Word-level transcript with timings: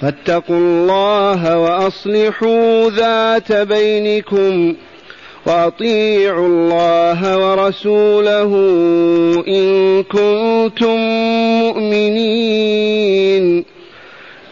فاتقوا 0.00 0.56
الله 0.56 1.58
وأصلحوا 1.58 2.90
ذات 2.90 3.52
بينكم 3.52 4.74
وأطيعوا 5.46 6.46
الله 6.46 7.38
ورسوله 7.38 8.54
إن 9.48 10.02
كنتم 10.02 10.96
مؤمنين. 11.60 13.64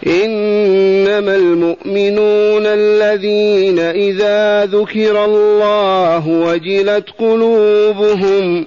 إنما 0.06 1.37
المؤمنون 1.37 2.67
الذين 2.67 3.78
إذا 3.78 4.65
ذكر 4.65 5.25
الله 5.25 6.28
وجلت 6.28 7.05
قلوبهم 7.19 8.67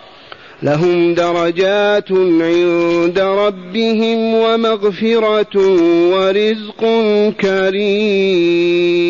لهم 0.63 1.13
درجات 1.13 2.11
عند 2.11 3.19
ربهم 3.19 4.33
ومغفرة 4.33 5.57
ورزق 6.13 6.85
كريم. 7.41 9.01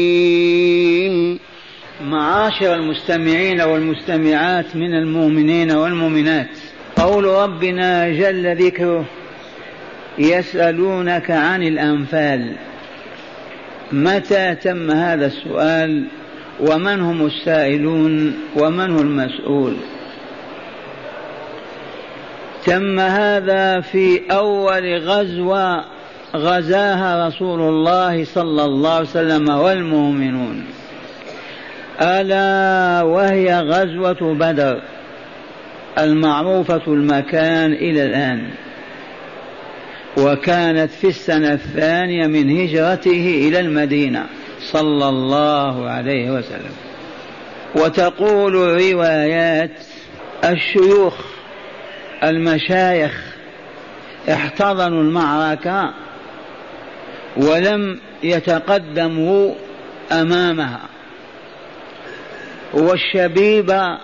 معاشر 2.06 2.76
المستمعين 2.76 3.62
والمستمعات 3.62 4.76
من 4.76 4.94
المؤمنين 4.94 5.72
والمؤمنات 5.72 6.48
قول 6.96 7.26
ربنا 7.26 8.10
جل 8.10 8.56
ذكره 8.66 9.06
يسألونك 10.18 11.32
عن 11.32 11.64
الأنفال. 11.64 12.56
متى 13.92 14.56
تم 14.56 14.92
هذا 14.92 15.26
السؤال؟ 15.26 16.04
ومن 16.60 17.02
هم 17.02 17.26
السائلون؟ 17.26 18.34
ومن 18.56 18.90
هو 18.90 19.02
المسؤول؟ 19.02 19.76
تم 22.66 23.00
هذا 23.00 23.82
في 23.82 24.22
أول 24.32 25.00
غزوة 25.00 25.86
غزاها 26.36 27.28
رسول 27.28 27.62
الله 27.62 28.24
صلى 28.24 28.66
الله 28.66 28.94
عليه 28.94 29.10
وسلم 29.10 29.50
والمؤمنون. 29.50 30.66
ألا 32.02 33.04
وهي 33.04 33.60
غزوة 33.60 34.34
بدر 34.34 34.82
المعروفة 36.00 36.82
المكان 36.88 37.74
إلى 37.74 38.06
الآن 38.06 38.50
وكانت 40.18 40.92
في 40.92 41.08
السنة 41.08 41.54
الثانية 41.54 42.28
من 42.28 42.62
هجرته 42.62 43.48
إلى 43.48 43.60
المدينة 43.60 44.26
صلى 44.72 45.10
الله 45.10 45.90
عليه 45.90 46.32
وسلم. 46.32 46.72
وتقول 47.76 48.54
روايات 48.54 49.72
الشيوخ 50.44 51.31
المشايخ 52.24 53.22
احتضنوا 54.30 55.02
المعركة 55.04 55.94
ولم 57.38 58.00
يتقدموا 58.24 59.54
أمامها. 60.12 60.82
والشبيبة 62.74 63.98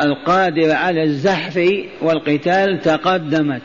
القادرة 0.00 0.74
على 0.74 1.02
الزحف 1.02 1.60
والقتال 2.02 2.80
تقدمت. 2.80 3.62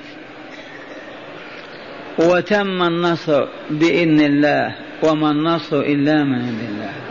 وتم 2.20 2.84
النصر 2.84 3.48
بإذن 3.70 4.20
الله 4.20 4.76
وما 5.04 5.32
النصر 5.32 5.80
إلا 5.80 6.24
من 6.24 6.36
عند 6.36 6.60
الله. 6.70 7.11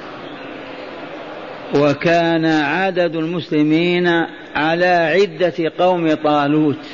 وكان 1.75 2.45
عدد 2.47 3.17
المسلمين 3.17 4.07
على 4.55 4.87
عدة 4.87 5.73
قوم 5.79 6.15
طالوت 6.15 6.87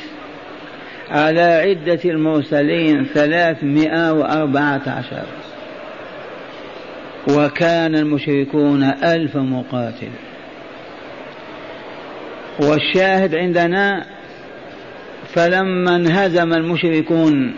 على 1.10 1.42
عدة 1.42 2.00
المرسلين 2.04 3.04
ثلاثمائة 3.04 4.12
وأربعة 4.12 4.82
عشر. 4.86 5.26
وكان 7.28 7.94
المشركون 7.94 8.82
ألف 8.82 9.36
مقاتل. 9.36 10.10
والشاهد 12.60 13.34
عندنا 13.34 14.04
فلما 15.34 15.96
انهزم 15.96 16.52
المشركون 16.52 17.54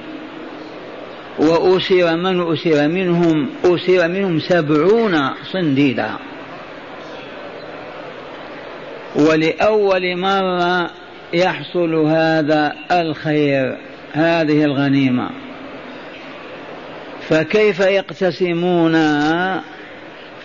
وأسر 1.39 2.17
من 2.17 2.53
أسر 2.53 2.89
منهم 2.89 3.49
أسر 3.65 4.09
منهم 4.09 4.39
سبعون 4.39 5.31
صنديدا. 5.53 6.11
ولأول 9.19 10.17
مرة 10.17 10.91
يحصل 11.35 11.95
هذا 11.95 12.73
الخير 12.91 13.77
هذه 14.13 14.65
الغنيمة. 14.65 15.31
فكيف 17.29 17.81
يقتسمون؟ 17.81 18.93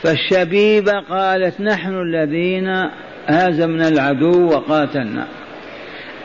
فالشبيبة 0.02 1.00
قالت 1.00 1.62
نحن 1.62 2.02
الذين 2.02 2.90
هزمنا 3.28 3.88
العدو 3.88 4.50
وقاتلنا. 4.50 5.28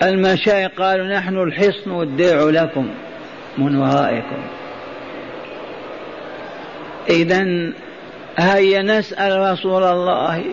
المشايخ 0.03 0.71
قالوا 0.79 1.07
نحن 1.07 1.39
الحصن 1.39 1.91
والدرع 1.91 2.63
لكم 2.63 2.89
من 3.59 3.77
ورائكم. 3.77 4.43
إذا 7.11 7.73
هيا 8.39 8.83
نسأل 8.83 9.53
رسول 9.53 9.83
الله 9.83 10.45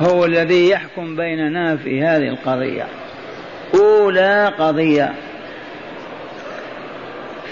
هو 0.00 0.24
الذي 0.24 0.68
يحكم 0.70 1.16
بيننا 1.16 1.76
في 1.76 2.02
هذه 2.02 2.28
القضية. 2.28 2.86
أولى 3.74 4.52
قضية. 4.58 5.12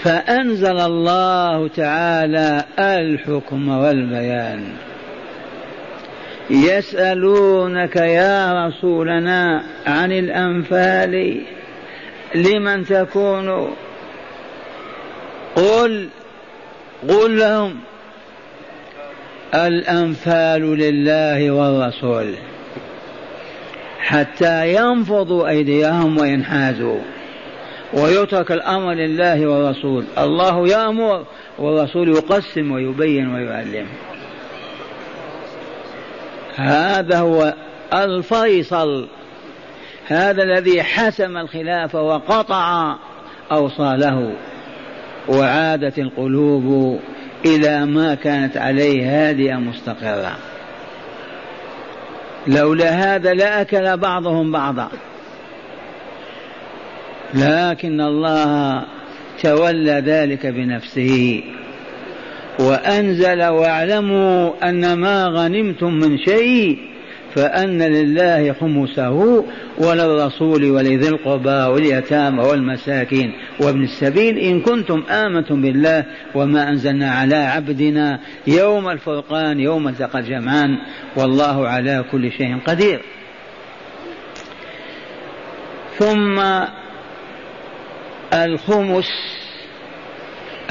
فأنزل 0.03 0.79
الله 0.79 1.67
تعالى 1.67 2.63
الحكم 2.79 3.69
والبيان. 3.69 4.73
يسألونك 6.49 7.95
يا 7.95 8.67
رسولنا 8.67 9.63
عن 9.87 10.11
الأنفال 10.11 11.41
لمن 12.35 12.85
تكون. 12.85 13.75
قل 15.55 16.09
قل 17.09 17.39
لهم 17.39 17.75
الأنفال 19.55 20.77
لله 20.77 21.51
والرسول. 21.51 22.35
حتى 23.99 24.75
ينفضوا 24.75 25.49
أيديهم 25.49 26.17
وينحازوا. 26.17 26.99
ويترك 27.93 28.51
الأمر 28.51 28.93
لله 28.93 29.47
والرسول. 29.47 30.03
الله 30.17 30.67
يأمر 30.67 31.25
والرسول 31.59 32.09
يقسم 32.09 32.71
ويبين 32.71 33.33
ويعلم. 33.33 33.87
هذا 36.55 37.19
هو 37.19 37.53
الفيصل. 37.93 39.07
هذا 40.07 40.43
الذي 40.43 40.83
حسم 40.83 41.37
الخلافة 41.37 42.01
وقطع 42.01 42.95
أوصاله. 43.51 44.33
وعادت 45.27 45.99
القلوب 45.99 46.99
إلى 47.45 47.85
ما 47.85 48.15
كانت 48.15 48.57
عليه 48.57 49.29
هادئة 49.29 49.55
مستقرة. 49.55 50.37
لولا 52.47 52.89
هذا 52.89 53.33
لأكل 53.33 53.97
بعضهم 53.97 54.51
بعضا. 54.51 54.89
لكن 57.33 58.01
الله 58.01 58.83
تولى 59.43 60.03
ذلك 60.05 60.45
بنفسه. 60.45 61.43
وأنزل 62.59 63.43
واعلموا 63.43 64.69
أن 64.69 64.93
ما 64.93 65.25
غنمتم 65.27 65.93
من 65.93 66.17
شيء 66.17 66.90
فأن 67.35 67.81
لله 67.81 68.53
خمسه 68.53 69.45
وللرسول 69.77 70.71
ولذي 70.71 71.07
القربى 71.09 71.49
واليتامى 71.73 72.43
والمساكين 72.43 73.33
وابن 73.59 73.83
السبيل 73.83 74.37
إن 74.37 74.61
كنتم 74.61 75.03
آمنتم 75.09 75.61
بالله 75.61 76.05
وما 76.35 76.69
أنزلنا 76.69 77.11
على 77.11 77.35
عبدنا 77.35 78.19
يوم 78.47 78.89
الفرقان 78.89 79.59
يوم 79.59 79.87
التقى 79.87 80.19
الجمعان 80.19 80.77
والله 81.15 81.67
على 81.67 82.05
كل 82.11 82.31
شيء 82.31 82.59
قدير. 82.67 83.01
ثم 85.97 86.41
الخمس 88.33 89.09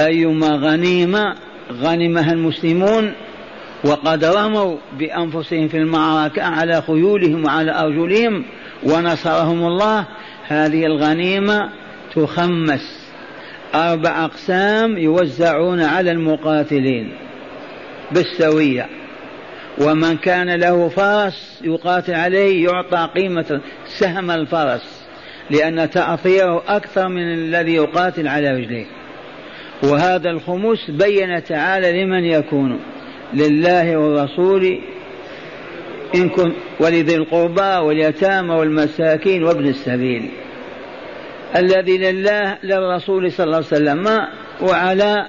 أيما 0.01 0.49
غنيمة 0.49 1.35
غنمها 1.71 2.33
المسلمون 2.33 3.13
وقد 3.83 4.25
رموا 4.25 4.77
بأنفسهم 4.99 5.67
في 5.67 5.77
المعركة 5.77 6.43
على 6.43 6.81
خيولهم 6.81 7.45
وعلى 7.45 7.79
أرجلهم 7.79 8.45
ونصرهم 8.83 9.67
الله. 9.67 10.07
هذه 10.47 10.85
الغنيمة 10.85 11.69
تخمس. 12.15 13.11
أربع 13.75 14.25
أقسام 14.25 14.97
يوزعون 14.97 15.81
على 15.81 16.11
المقاتلين 16.11 17.13
بالسوية. 18.11 18.85
ومن 19.77 20.17
كان 20.17 20.55
له 20.55 20.89
فرس 20.89 21.61
يقاتل 21.63 22.13
عليه 22.13 22.65
يعطى 22.65 23.09
قيمة 23.15 23.61
سهم 23.99 24.31
الفرس 24.31 25.05
لأن 25.49 25.89
تأثيره 25.89 26.63
أكثر 26.67 27.07
من 27.07 27.33
الذي 27.33 27.73
يقاتل 27.73 28.27
على 28.27 28.49
رجليه. 28.49 28.85
وهذا 29.83 30.29
الخمس 30.29 30.89
بين 30.89 31.43
تعالى 31.43 32.03
لمن 32.03 32.23
يكون. 32.23 32.79
لله 33.33 33.97
والرسول 33.97 34.79
إن 36.15 36.29
كنت 36.29 36.55
ولذي 36.79 37.15
القربى 37.15 37.85
واليتامى 37.87 38.55
والمساكين 38.55 39.43
وابن 39.43 39.67
السبيل. 39.67 40.29
الذي 41.55 41.97
لله 41.97 42.57
للرسول 42.63 43.31
صلى 43.31 43.43
الله 43.43 43.55
عليه 43.55 43.67
وسلم 43.67 44.27
وعلى 44.61 45.27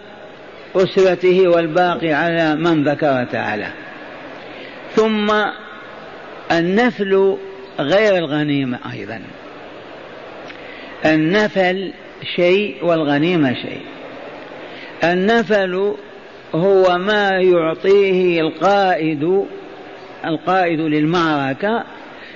أسرته 0.77 1.49
والباقي 1.49 2.13
على 2.13 2.57
من 2.57 2.85
ذكر 2.85 3.25
تعالى. 3.25 3.69
ثم 4.95 5.33
النفل 6.53 7.37
غير 7.81 8.17
الغنيمة 8.17 8.79
أيضا. 8.93 9.21
النفل 11.07 11.93
شيء 12.37 12.77
والغنيمة 12.83 13.55
شيء. 13.55 13.83
النفل 15.05 15.95
هو 16.55 16.99
ما 16.99 17.31
يعطيه 17.31 18.41
القائد 18.41 19.47
القائد 20.25 20.81
للمعركة 20.81 21.85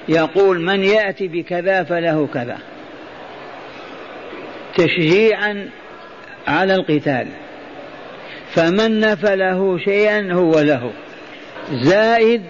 يقول 0.08 0.60
من 0.60 0.82
يأتي 0.82 1.28
بكذا 1.28 1.84
فله 1.84 2.28
كذا. 2.34 2.58
تشجيعا 4.76 5.68
على 6.46 6.74
القتال. 6.74 7.26
فمن 8.54 9.00
نفله 9.00 9.78
شيئا 9.78 10.32
هو 10.32 10.60
له. 10.60 10.92
زائد 11.72 12.42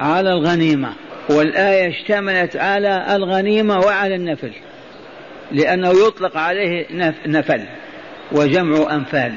على 0.00 0.32
الغنيمة. 0.32 0.92
والآية 1.30 1.88
اشتملت 1.88 2.56
على 2.56 3.16
الغنيمة 3.16 3.78
وعلى 3.78 4.14
النفل. 4.14 4.50
لأنه 5.52 5.90
يطلق 5.90 6.36
عليه 6.36 6.86
نفل. 7.26 7.60
وجمع 8.32 8.94
أنفال. 8.94 9.32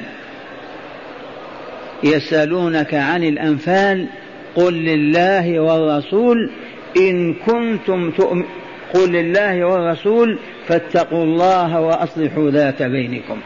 يسألونك 2.04 2.94
عن 2.94 3.24
الأنفال 3.24 4.08
قل 4.56 4.74
لله 4.74 5.60
والرسول 5.60 6.50
إن 6.96 7.34
كنتم 7.34 8.10
تؤمن 8.10 8.44
قل 8.94 9.12
لله 9.12 9.64
والرسول 9.64 10.38
فاتقوا 10.66 11.24
الله 11.24 11.80
وأصلحوا 11.80 12.50
ذات 12.50 12.82
بينكم. 12.82 13.40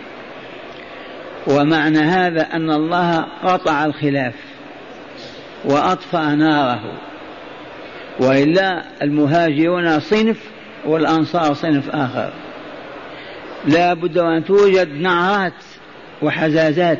ومعنى 1.46 1.98
هذا 1.98 2.42
أن 2.42 2.70
الله 2.70 3.26
قطع 3.44 3.84
الخلاف 3.84 4.34
وأطفأ 5.64 6.34
ناره. 6.34 6.82
وإلا 8.20 8.82
المهاجرون 9.02 10.00
صنف 10.00 10.38
والأنصار 10.86 11.54
صنف 11.54 11.90
آخر. 11.90 12.32
لا 13.66 13.94
بد 13.94 14.18
وأن 14.18 14.44
توجد 14.44 14.88
نعرات 15.00 15.52
وحزازات 16.22 16.98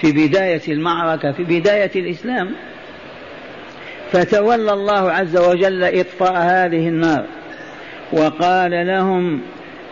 في 0.00 0.12
بداية 0.12 0.62
المعركة 0.68 1.32
في 1.32 1.44
بداية 1.44 1.90
الإسلام 1.96 2.54
فتولى 4.12 4.72
الله 4.72 5.12
عز 5.12 5.36
وجل 5.36 5.84
إطفاء 5.84 6.32
هذه 6.32 6.88
النار 6.88 7.26
وقال 8.12 8.86
لهم 8.86 9.40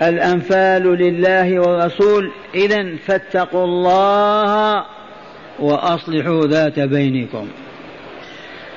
الأنفال 0.02 0.82
لله 0.82 1.60
والرسول 1.60 2.32
إذا 2.54 2.96
فاتقوا 2.96 3.64
الله 3.64 4.84
وأصلحوا 5.58 6.46
ذات 6.46 6.80
بينكم. 6.80 7.48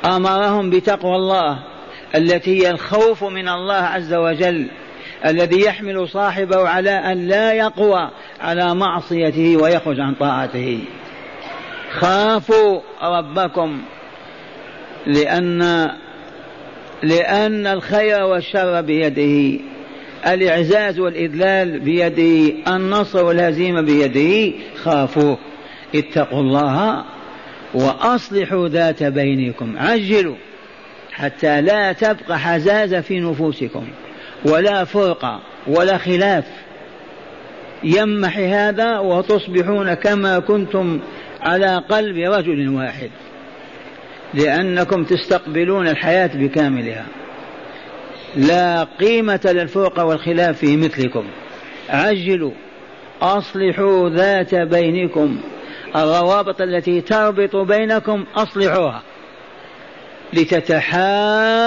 أمرهم 0.05 0.69
بتقوى 0.69 1.15
الله 1.15 1.59
التي 2.15 2.63
هي 2.63 2.69
الخوف 2.69 3.23
من 3.23 3.49
الله 3.49 3.75
عز 3.75 4.13
وجل 4.13 4.67
الذي 5.25 5.61
يحمل 5.61 6.09
صاحبه 6.09 6.69
على 6.69 6.91
أن 6.91 7.27
لا 7.27 7.53
يقوى 7.53 8.09
على 8.41 8.75
معصيته 8.75 9.57
ويخرج 9.57 9.99
عن 9.99 10.13
طاعته. 10.13 10.79
خافوا 11.99 12.81
ربكم 13.03 13.81
لأن 15.05 15.89
لأن 17.03 17.67
الخير 17.67 18.23
والشر 18.23 18.81
بيده 18.81 19.59
الإعزاز 20.27 20.99
والإذلال 20.99 21.79
بيده 21.79 22.53
النصر 22.75 23.25
والهزيمة 23.25 23.81
بيده 23.81 24.57
خافوه 24.83 25.37
اتقوا 25.95 26.41
الله 26.41 27.03
وأصلحوا 27.73 28.67
ذات 28.67 29.03
بينكم 29.03 29.77
عجلوا 29.77 30.35
حتى 31.11 31.61
لا 31.61 31.91
تبقى 31.91 32.39
حزازة 32.39 33.01
في 33.01 33.19
نفوسكم 33.19 33.87
ولا 34.45 34.83
فرقة 34.83 35.39
ولا 35.67 35.97
خلاف. 35.97 36.45
يمحي 37.83 38.47
هذا 38.47 38.99
وتصبحون 38.99 39.93
كما 39.93 40.39
كنتم 40.39 40.99
على 41.45 41.83
قلب 41.89 42.17
رجل 42.17 42.69
واحد. 42.69 43.09
لأنكم 44.33 45.03
تستقبلون 45.03 45.87
الحياة 45.87 46.29
بكاملها. 46.33 47.05
لا 48.35 48.83
قيمة 48.83 49.39
للفرقة 49.45 50.05
والخلاف 50.05 50.57
في 50.57 50.77
مثلكم. 50.77 51.25
عجلوا. 51.89 52.51
أصلحوا 53.21 54.09
ذات 54.09 54.55
بينكم. 54.55 55.37
الروابط 55.95 56.61
التي 56.61 57.01
تربط 57.01 57.55
بينكم 57.55 58.25
أصلحوها. 58.35 59.01
لتتحابوا 60.33 61.59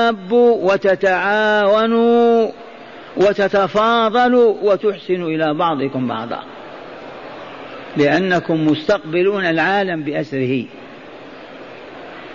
وتتعاونوا 0.73 2.51
وتتفاضلوا 3.17 4.55
وتحسنوا 4.63 5.29
إلى 5.29 5.55
بعضكم 5.55 6.09
بعضا. 6.09 6.43
لأنكم 7.99 8.67
مستقبلون 8.67 9.45
العالم 9.45 10.03
بأسره. 10.03 10.65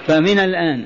فمن 0.07 0.39
الآن 0.39 0.85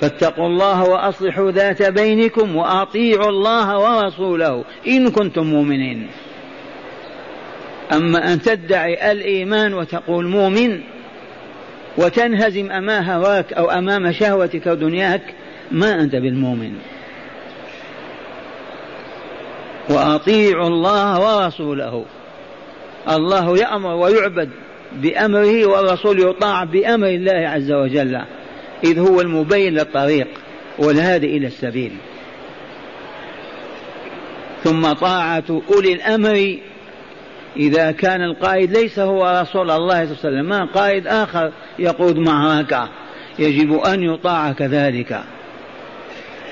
فاتقوا 0.00 0.46
الله 0.46 0.84
وأصلحوا 0.84 1.50
ذات 1.50 1.82
بينكم 1.82 2.56
وأطيعوا 2.56 3.28
الله 3.28 3.78
ورسوله 3.78 4.64
إن 4.86 5.10
كنتم 5.10 5.46
مؤمنين. 5.46 6.06
أما 7.92 8.32
أن 8.32 8.40
تدعي 8.40 9.12
الإيمان 9.12 9.74
وتقول 9.74 10.28
مؤمن 10.28 10.80
وتنهزم 11.98 12.70
أمام 12.70 13.04
هواك 13.04 13.52
أو 13.52 13.70
أمام 13.70 14.12
شهوتك 14.12 14.66
ودنياك 14.66 15.22
ما 15.70 16.00
أنت 16.00 16.12
بالمؤمن. 16.16 16.72
وأطيعوا 19.90 20.68
الله 20.68 21.20
ورسوله. 21.20 22.04
الله 23.10 23.58
يأمر 23.58 23.94
ويعبد 23.94 24.50
بأمره 24.92 25.66
والرسول 25.66 26.20
يطاع 26.20 26.64
بأمر 26.64 27.08
الله 27.08 27.48
عز 27.48 27.72
وجل. 27.72 28.20
إذ 28.84 28.98
هو 28.98 29.20
المبين 29.20 29.74
للطريق 29.74 30.28
والهادي 30.78 31.36
إلى 31.36 31.46
السبيل. 31.46 31.92
ثم 34.64 34.92
طاعة 34.92 35.62
أولي 35.72 35.92
الأمر. 35.92 36.56
إذا 37.56 37.90
كان 37.90 38.22
القائد 38.22 38.76
ليس 38.76 38.98
هو 38.98 39.40
رسول 39.42 39.70
الله 39.70 39.78
صلى 39.80 39.80
الله 39.80 40.00
عليه 40.02 40.10
وسلم 40.10 40.48
ما 40.48 40.64
قائد 40.64 41.06
آخر 41.06 41.52
يقود 41.78 42.18
معركة 42.18 42.88
يجب 43.38 43.72
أن 43.72 44.02
يطاع 44.02 44.52
كذلك 44.52 45.20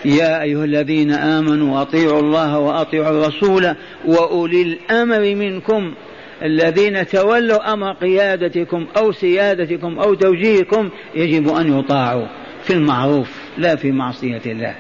يا 0.05 0.43
أيها 0.43 0.65
الذين 0.65 1.13
آمنوا 1.13 1.83
أطيعوا 1.83 2.21
الله 2.21 2.59
وأطيعوا 2.59 3.11
الرسول 3.11 3.75
وأولي 4.05 4.63
الأمر 4.63 5.35
منكم. 5.35 5.95
الذين 6.43 7.07
تولوا 7.07 7.73
أمر 7.73 7.93
قيادتكم 7.93 8.87
أو 8.97 9.13
سيادتكم 9.13 9.99
أو 9.99 10.15
توجيهكم 10.15 10.91
يجب 11.15 11.49
أن 11.49 11.79
يطاعوا 11.79 12.27
في 12.63 12.73
المعروف 12.73 13.31
لا 13.59 13.77
في 13.77 13.93
معصية 13.93 14.43
الله. 14.47 14.75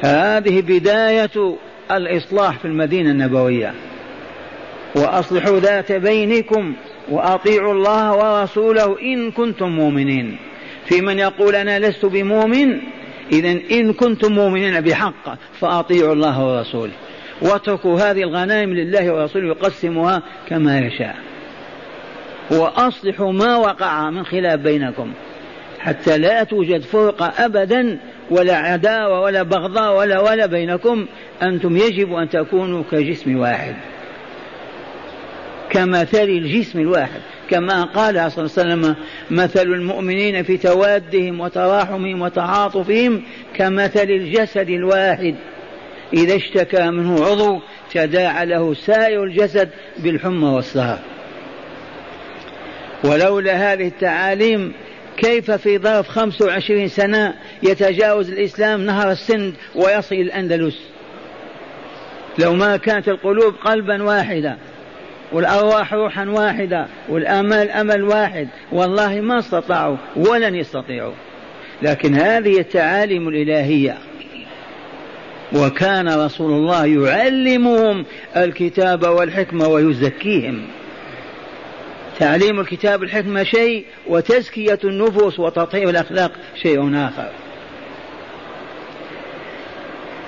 هذه 0.00 0.60
بداية 0.60 1.56
الإصلاح 1.90 2.58
في 2.58 2.64
المدينة 2.64 3.10
النبوية. 3.10 3.74
وأصلحوا 4.96 5.60
ذات 5.60 5.92
بينكم 5.92 6.74
وأطيعوا 7.08 7.72
الله 7.72 8.12
ورسوله 8.16 9.00
إن 9.02 9.30
كنتم 9.30 9.68
مؤمنين. 9.68 10.36
في 10.86 11.00
من 11.00 11.18
يقول 11.18 11.54
أنا 11.54 11.78
لست 11.78 12.04
بمؤمن 12.04 12.80
إذا 13.32 13.60
إن 13.70 13.92
كنتم 13.92 14.32
مؤمنين 14.32 14.80
بحق 14.80 15.38
فأطيعوا 15.60 16.12
الله 16.12 16.44
ورسوله. 16.44 16.92
واتركوا 17.40 18.00
هذه 18.00 18.22
الغنائم 18.22 18.74
لله 18.74 19.12
ورسوله 19.12 19.48
يقسمها 19.48 20.22
كما 20.48 20.78
يشاء. 20.78 21.16
وأصلحوا 22.50 23.32
ما 23.32 23.56
وقع 23.56 24.10
من 24.10 24.24
خلاف 24.24 24.60
بينكم 24.60 25.12
حتى 25.78 26.18
لا 26.18 26.44
توجد 26.44 26.82
فرقة 26.82 27.32
أبدا 27.38 27.98
ولا 28.30 28.56
عداوة 28.56 29.20
ولا 29.20 29.42
بغضاء 29.42 29.98
ولا 29.98 30.20
ولا 30.20 30.46
بينكم. 30.46 31.06
أنتم 31.42 31.76
يجب 31.76 32.12
أن 32.12 32.28
تكونوا 32.28 32.82
كجسم 32.90 33.38
واحد. 33.38 33.74
كمثل 35.70 36.28
الجسم 36.28 36.80
الواحد. 36.80 37.20
كما 37.50 37.84
قال 37.84 38.32
صلى 38.32 38.44
الله 38.44 38.54
عليه 38.58 38.84
وسلم 38.84 38.96
مثل 39.30 39.66
المؤمنين 39.66 40.42
في 40.42 40.56
توادهم 40.56 41.40
وتراحمهم 41.40 42.22
وتعاطفهم 42.22 43.22
كمثل 43.54 44.10
الجسد 44.10 44.70
الواحد. 44.70 45.34
إذا 46.14 46.36
اشتكى 46.36 46.90
منه 46.90 47.24
عضو 47.24 47.60
تداعى 47.92 48.46
له 48.46 48.74
سائر 48.74 49.24
الجسد 49.24 49.70
بالحمى 49.98 50.48
والسهر 50.48 50.98
ولولا 53.04 53.72
هذه 53.72 53.86
التعاليم 53.86 54.72
كيف 55.16 55.50
في 55.50 55.78
ظرف 55.78 56.08
25 56.08 56.88
سنة 56.88 57.34
يتجاوز 57.62 58.30
الإسلام 58.30 58.80
نهر 58.80 59.10
السند 59.10 59.54
ويصل 59.74 60.14
الأندلس؟ 60.14 60.78
لو 62.38 62.54
ما 62.54 62.76
كانت 62.76 63.08
القلوب 63.08 63.54
قلبا 63.54 64.02
واحدا 64.02 64.56
والأرواح 65.32 65.94
روحا 65.94 66.24
واحدة 66.28 66.86
والآمال 67.08 67.70
أمل 67.70 68.02
واحد 68.02 68.48
والله 68.72 69.20
ما 69.20 69.38
استطاعوا 69.38 69.96
ولن 70.16 70.54
يستطيعوا. 70.54 71.14
لكن 71.82 72.14
هذه 72.14 72.58
التعاليم 72.58 73.28
الإلهية 73.28 73.98
وكان 75.52 76.08
رسول 76.08 76.52
الله 76.52 76.86
يعلمهم 76.86 78.04
الكتاب 78.36 79.02
والحكمة 79.02 79.68
ويزكيهم. 79.68 80.66
تعليم 82.18 82.60
الكتاب 82.60 83.00
والحكمة 83.00 83.42
شيء 83.42 83.84
وتزكية 84.06 84.78
النفوس 84.84 85.40
وتطهير 85.40 85.90
الأخلاق 85.90 86.32
شيء 86.62 86.96
آخر. 86.96 87.30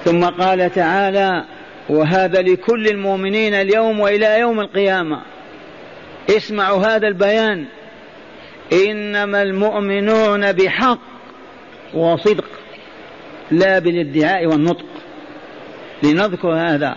ثم 0.04 0.24
قال 0.24 0.72
تعالى 0.72 1.44
وهذا 1.88 2.42
لكل 2.42 2.86
المؤمنين 2.86 3.54
اليوم 3.54 4.00
وإلى 4.00 4.40
يوم 4.40 4.60
القيامة. 4.60 5.22
اسمعوا 6.30 6.86
هذا 6.86 7.08
البيان. 7.08 7.64
إنما 8.72 9.42
المؤمنون 9.42 10.52
بحق 10.52 10.98
وصدق 11.94 12.44
لا 13.50 13.78
بالادعاء 13.78 14.46
والنطق. 14.46 14.95
لنذكر 16.02 16.48
هذا. 16.48 16.96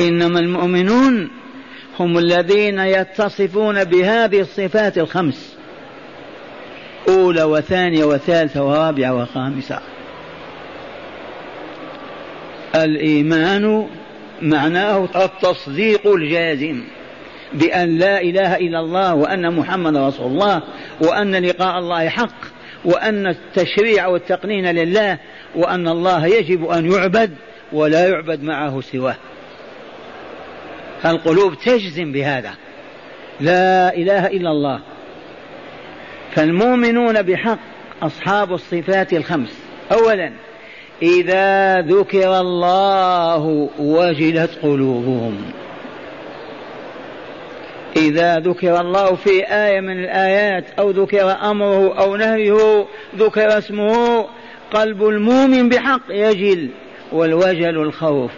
إنما 0.00 0.38
المؤمنون 0.40 1.30
هم 1.98 2.18
الذين 2.18 2.78
يتصفون 2.78 3.84
بهذه 3.84 4.40
الصفات 4.40 4.98
الخمس. 4.98 5.56
أولى 7.08 7.42
وثانية 7.42 8.04
وثالثة 8.04 8.64
ورابعة 8.64 9.14
وخامسة. 9.14 9.80
الإيمان 12.74 13.86
معناه 14.42 15.08
التصديق 15.24 16.06
الجازم 16.06 16.82
بأن 17.52 17.98
لا 17.98 18.20
إله 18.20 18.56
إلا 18.56 18.80
الله 18.80 19.14
وأن 19.14 19.54
محمد 19.56 19.96
رسول 19.96 20.26
الله 20.26 20.62
وأن 21.00 21.34
لقاء 21.34 21.78
الله 21.78 22.08
حق 22.08 22.44
وأن 22.84 23.26
التشريع 23.26 24.06
والتقنين 24.06 24.66
لله 24.66 25.18
وأن 25.56 25.88
الله 25.88 26.26
يجب 26.26 26.64
أن 26.64 26.92
يعبد 26.92 27.30
ولا 27.72 28.08
يعبد 28.08 28.42
معه 28.42 28.80
سواه. 28.80 29.16
القلوب 31.04 31.54
تجزم 31.54 32.12
بهذا. 32.12 32.50
لا 33.40 33.94
إله 33.96 34.26
إلا 34.26 34.50
الله. 34.50 34.80
فالمؤمنون 36.32 37.22
بحق 37.22 37.58
أصحاب 38.02 38.52
الصفات 38.52 39.12
الخمس. 39.12 39.58
أولا 39.92 40.32
إذا 41.02 41.80
ذكر 41.80 42.40
الله 42.40 43.68
وجلت 43.78 44.58
قلوبهم. 44.62 45.52
إذا 47.96 48.38
ذكر 48.38 48.80
الله 48.80 49.14
في 49.14 49.44
آية 49.46 49.80
من 49.80 50.04
الآيات 50.04 50.64
أو 50.78 50.90
ذكر 50.90 51.30
أمره 51.30 51.98
أو 51.98 52.16
نهيه 52.16 52.86
ذكر 53.16 53.58
اسمه 53.58 54.26
قلب 54.72 55.02
المؤمن 55.08 55.68
بحق 55.68 56.02
يجل. 56.10 56.68
والوجل 57.12 57.82
الخوف 57.82 58.30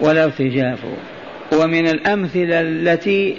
والارتجاف 0.00 0.78
ومن 1.52 1.88
الأمثلة 1.88 2.60
التي 2.60 3.36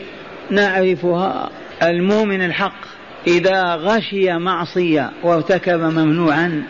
نعرفها 0.50 1.50
المؤمن 1.84 2.42
الحق 2.42 2.82
إذا 3.28 3.76
غشي 3.76 4.34
معصية 4.34 5.12
وارتكب 5.24 5.80
ممنوعا 5.80 6.64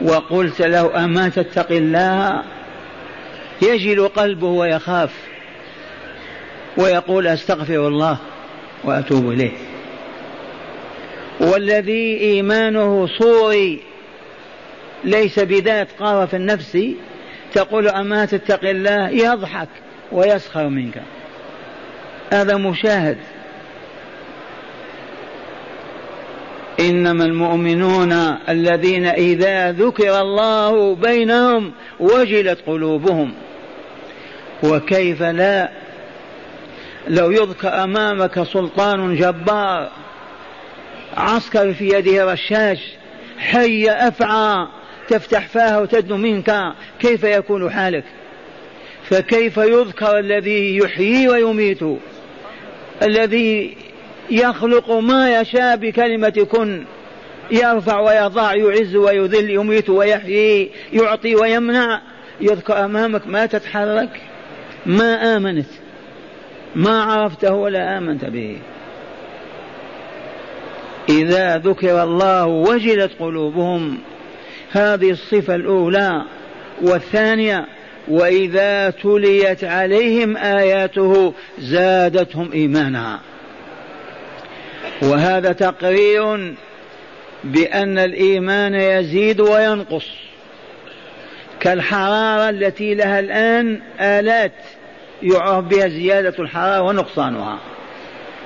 وقلت 0.00 0.62
له 0.62 1.04
أما 1.04 1.28
تتقي 1.28 1.78
الله 1.78 2.42
يجل 3.62 4.08
قلبه 4.08 4.46
ويخاف 4.46 5.10
ويقول 6.76 7.26
أستغفر 7.26 7.88
الله 7.88 8.18
وأتوب 8.84 9.30
إليه. 9.30 9.52
والذي 11.40 12.20
إيمانه 12.20 13.08
صوري 13.18 13.80
ليس 15.04 15.38
بذات 15.38 15.88
قار 16.00 16.26
في 16.26 16.36
النفس 16.36 16.78
تقول 17.52 17.88
أما 17.88 18.24
تتقي 18.24 18.70
الله 18.70 19.08
يضحك 19.08 19.68
ويسخر 20.12 20.68
منك. 20.68 21.02
هذا 22.32 22.56
مشاهد. 22.56 23.18
إنما 26.80 27.24
المؤمنون 27.24 28.12
الذين 28.48 29.06
إذا 29.06 29.72
ذكر 29.72 30.20
الله 30.20 30.94
بينهم 30.94 31.72
وجلت 32.00 32.58
قلوبهم. 32.66 33.34
وكيف 34.62 35.22
لا؟ 35.22 35.70
لو 37.08 37.30
يذكر 37.30 37.84
أمامك 37.84 38.42
سلطان 38.42 39.16
جبار 39.16 39.90
عسكر 41.16 41.74
في 41.74 41.88
يده 41.88 42.32
رشاش 42.32 42.78
حي 43.38 43.90
أفعى 43.90 44.66
تفتح 45.08 45.48
فاه 45.48 45.80
وتدنو 45.80 46.16
منك 46.16 46.74
كيف 47.00 47.24
يكون 47.24 47.70
حالك؟ 47.70 48.04
فكيف 49.04 49.56
يذكر 49.56 50.18
الذي 50.18 50.76
يحيي 50.76 51.28
ويميت؟ 51.28 51.80
الذي 53.02 53.76
يخلق 54.30 54.90
ما 54.90 55.40
يشاء 55.40 55.76
بكلمة 55.76 56.46
كن 56.50 56.84
يرفع 57.50 58.00
ويضع 58.00 58.54
يعز 58.54 58.96
ويذل 58.96 59.50
يميت 59.50 59.90
ويحيي 59.90 60.70
يعطي 60.92 61.34
ويمنع. 61.34 62.00
يذكر 62.40 62.84
أمامك 62.84 63.26
ما 63.26 63.46
تتحرك 63.46 64.20
ما 64.86 65.36
آمنت 65.36 65.66
ما 66.74 67.02
عرفته 67.02 67.54
ولا 67.54 67.98
آمنت 67.98 68.24
به. 68.24 68.58
إذا 71.08 71.58
ذكر 71.58 72.02
الله 72.02 72.46
وجلت 72.46 73.12
قلوبهم 73.20 73.98
هذه 74.76 75.10
الصفة 75.10 75.54
الأولى 75.54 76.22
والثانية 76.82 77.66
وإذا 78.08 78.90
تليت 78.90 79.64
عليهم 79.64 80.36
آياته 80.36 81.34
زادتهم 81.58 82.52
إيمانا 82.52 83.20
وهذا 85.02 85.52
تقرير 85.52 86.54
بأن 87.44 87.98
الإيمان 87.98 88.74
يزيد 88.74 89.40
وينقص. 89.40 90.06
كالحرارة 91.60 92.48
التي 92.50 92.94
لها 92.94 93.20
الآن 93.20 93.82
آلات 94.00 94.52
يعرف 95.22 95.64
بها 95.64 95.88
زيادة 95.88 96.34
الحرارة 96.38 96.82
ونقصانها. 96.82 97.58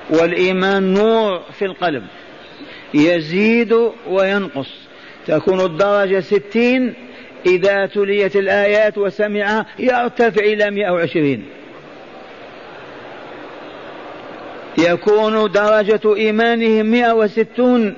والإيمان 0.09 0.93
نور 0.93 1.41
في 1.59 1.65
القلب 1.65 2.03
يزيد 2.93 3.73
وينقص. 4.07 4.88
تكون 5.29 5.61
الدرجة 5.61 6.19
ستين 6.19 6.93
إذا 7.45 7.85
تليت 7.85 8.35
الآيات 8.35 8.97
وسمعها 8.97 9.65
يرتفع 9.79 10.41
إلى 10.41 10.71
مئة 10.71 10.91
وعشرين. 10.91 11.45
يكون 14.77 15.51
درجة 15.51 16.15
إيمانه 16.15 16.83
مئة 16.83 17.11
وستون. 17.11 17.95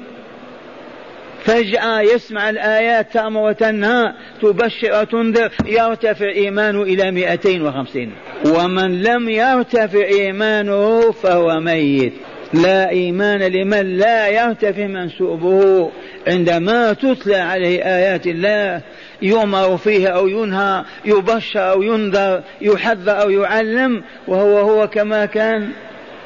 فجأة 1.43 2.01
يسمع 2.01 2.49
الآيات 2.49 3.13
تأمر 3.13 3.41
وتنهى 3.41 4.13
تبشر 4.41 5.01
وتنذر 5.01 5.51
يرتفع 5.65 6.29
إيمانه 6.29 6.81
إلى 6.81 7.11
مئتين 7.11 7.61
وخمسين. 7.61 8.11
ومن 8.45 9.03
لم 9.03 9.29
يرتفع 9.29 10.05
إيمانه 10.05 11.11
فهو 11.11 11.59
ميت. 11.59 12.13
لا 12.53 12.89
إيمان 12.89 13.39
لمن 13.39 13.97
لا 13.97 14.27
يرتفع 14.27 14.87
منسوبه. 14.87 15.91
عندما 16.27 16.93
تتلى 16.93 17.35
عليه 17.35 17.83
آيات 17.83 18.27
الله 18.27 18.81
يؤمر 19.21 19.77
فيها 19.77 20.09
أو 20.09 20.27
ينهى 20.27 20.83
يبشر 21.05 21.71
أو 21.71 21.81
ينذر 21.81 22.43
يحذر 22.61 23.21
أو 23.21 23.29
يعلم 23.29 24.03
وهو 24.27 24.57
هو 24.57 24.87
كما 24.87 25.25
كان 25.25 25.69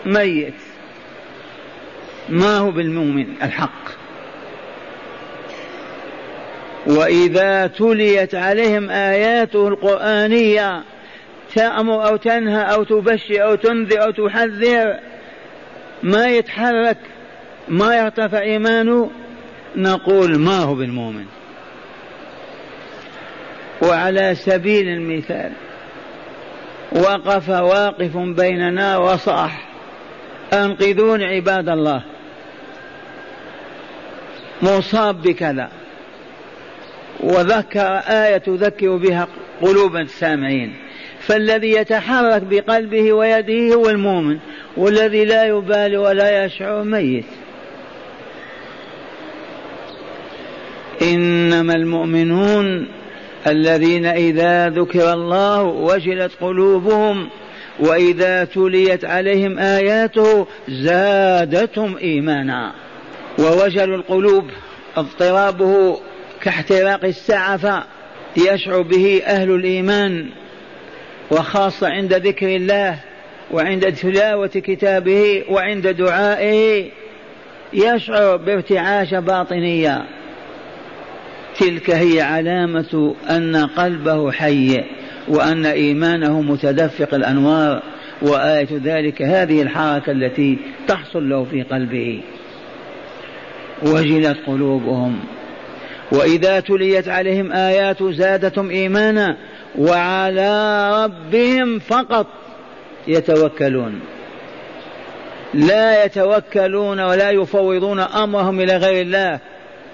ميت. 0.06 0.54
ما 2.30 2.58
هو 2.58 2.72
بالمؤمن؟ 2.72 3.26
الحق. 3.44 4.06
وإذا 6.88 7.68
تليت 7.68 8.36
عليهم 8.36 8.90
آياته 8.90 9.68
القرآنية 9.68 10.84
تأمر 11.56 12.08
أو 12.08 12.16
تنهى 12.16 12.62
أو 12.62 12.84
تبشر 12.84 13.44
أو 13.44 13.56
تنذر 13.56 14.04
أو 14.04 14.12
تحذر 14.12 15.00
ما 16.04 16.28
يتحرك 16.28 16.98
ما 17.68 17.98
يرتفع 17.98 18.40
إيمانه 18.40 19.12
نقول 19.78 20.40
ما 20.40 20.58
هو 20.58 20.76
بالمؤمن. 20.76 21.26
وعلى 23.82 24.36
سبيل 24.36 24.88
المثال 24.88 25.52
وقف 26.92 27.50
واقف 27.50 28.18
بيننا 28.18 28.98
وصاح 28.98 29.68
أنقذون 30.54 31.24
عباد 31.24 31.70
الله. 31.70 32.04
مصاب 34.62 35.22
بكذا. 35.22 35.70
وذكر 37.20 37.98
آية 37.98 38.38
تذكر 38.38 38.98
بها 38.98 39.28
قلوب 39.62 39.96
السامعين. 39.96 40.76
فالذي 41.20 41.72
يتحرك 41.72 42.42
بقلبه 42.42 43.14
ويده 43.14 43.76
هو 43.76 43.90
المؤمن 43.90 44.40
والذي 44.78 45.26
لا 45.26 45.46
يبالي 45.46 45.98
ولا 45.98 46.46
يشعر 46.46 46.84
ميت. 46.84 47.26
إنما 51.56 51.76
المؤمنون 51.76 52.88
الذين 53.48 54.06
إذا 54.06 54.70
ذكر 54.70 55.14
الله 55.14 55.64
وجلت 55.64 56.32
قلوبهم 56.42 57.30
وإذا 57.80 58.44
تليت 58.44 59.06
عليهم 59.06 59.60
آياته 59.60 60.48
زادتهم 60.68 61.98
إيمانا 61.98 62.74
ووجل 63.40 63.94
القلوب 63.94 64.44
اضطرابه 64.98 66.00
كاحتراق 66.42 67.06
السعفة 67.06 67.84
يشعر 68.38 68.82
به 68.82 69.22
أهل 69.26 69.52
الإيمان 69.52 70.30
وخاصة 71.32 71.88
عند 71.88 72.14
ذكر 72.14 72.56
الله 72.56 73.00
وعند 73.52 73.94
تلاوة 73.94 74.48
كتابه 74.48 75.44
وعند 75.50 75.88
دعائه 75.88 76.92
يشعر 77.74 78.36
بارتعاش 78.36 79.14
باطنية 79.14 80.06
تلك 81.60 81.90
هي 81.90 82.22
علامة 82.22 83.16
أن 83.30 83.56
قلبه 83.56 84.32
حي 84.32 84.84
وأن 85.28 85.66
إيمانه 85.66 86.42
متدفق 86.42 87.14
الأنوار 87.14 87.84
وآية 88.22 88.68
ذلك 88.72 89.22
هذه 89.22 89.62
الحركة 89.62 90.12
التي 90.12 90.58
تحصل 90.88 91.30
له 91.30 91.44
في 91.44 91.64
قلبه. 91.64 92.22
وجلت 93.84 94.38
قلوبهم. 94.48 95.20
وإذا 96.12 96.60
تليت 96.60 97.08
عليهم 97.08 97.52
آيات 97.52 98.04
زادتهم 98.04 98.70
إيمانا 98.70 99.38
وعلى 99.78 100.92
ربهم 101.04 101.80
فقط 101.80 102.28
يتوكلون. 103.08 104.00
لا 105.54 106.06
يتوكلون 106.06 107.00
ولا 107.00 107.32
يفوضون 107.32 108.00
أمرهم 108.00 108.60
إلى 108.60 108.78
غير 108.78 109.02
الله 109.02 109.40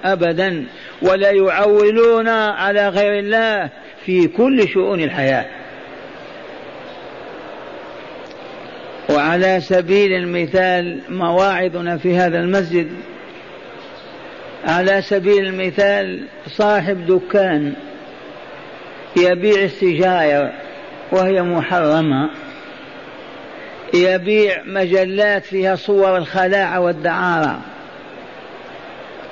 أبدا. 0.03 0.65
ولا 1.01 1.31
يعولون 1.31 2.27
على 2.27 2.89
غير 2.89 3.19
الله 3.19 3.69
في 4.05 4.27
كل 4.27 4.67
شؤون 4.67 5.01
الحياة. 5.01 5.45
وعلى 9.09 9.61
سبيل 9.61 10.13
المثال 10.13 10.99
مواعظنا 11.09 11.97
في 11.97 12.15
هذا 12.17 12.39
المسجد. 12.39 12.87
على 14.63 15.01
سبيل 15.01 15.45
المثال 15.45 16.25
صاحب 16.47 17.05
دكان 17.07 17.73
يبيع 19.17 19.61
السجاير 19.61 20.51
وهي 21.11 21.41
محرمة. 21.41 22.29
يبيع 23.93 24.63
مجلات 24.65 25.45
فيها 25.45 25.75
صور 25.75 26.17
الخلاعة 26.17 26.79
والدعارة 26.79 27.59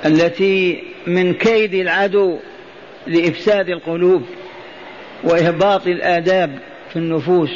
التي 0.06 0.89
من 1.06 1.34
كيد 1.34 1.74
العدو 1.74 2.38
لإفساد 3.06 3.68
القلوب 3.68 4.22
وإهباط 5.24 5.86
الآداب 5.86 6.58
في 6.90 6.96
النفوس. 6.96 7.50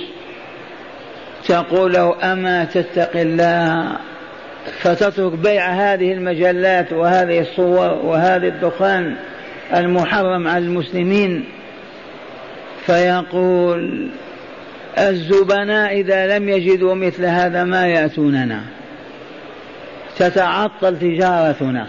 تقول 1.49 1.93
له 1.93 2.33
أما 2.33 2.65
تتقي 2.65 3.23
الله 3.23 3.97
فتترك 4.79 5.33
بيع 5.33 5.71
هذه 5.71 6.13
المجلات 6.13 6.93
وهذه 6.93 7.41
الصور 7.41 7.93
وهذا 8.05 8.47
الدخان 8.47 9.17
المحرم 9.75 10.49
على 10.49 10.65
المسلمين. 10.65 11.45
فيقول 12.87 14.11
الزبناء 14.99 16.01
إذا 16.01 16.39
لم 16.39 16.49
يجدوا 16.49 16.95
مثل 16.95 17.25
هذا 17.25 17.65
ما 17.65 17.87
يأتوننا 17.87 18.61
تتعطل 20.19 20.99
تجارتنا. 20.99 21.87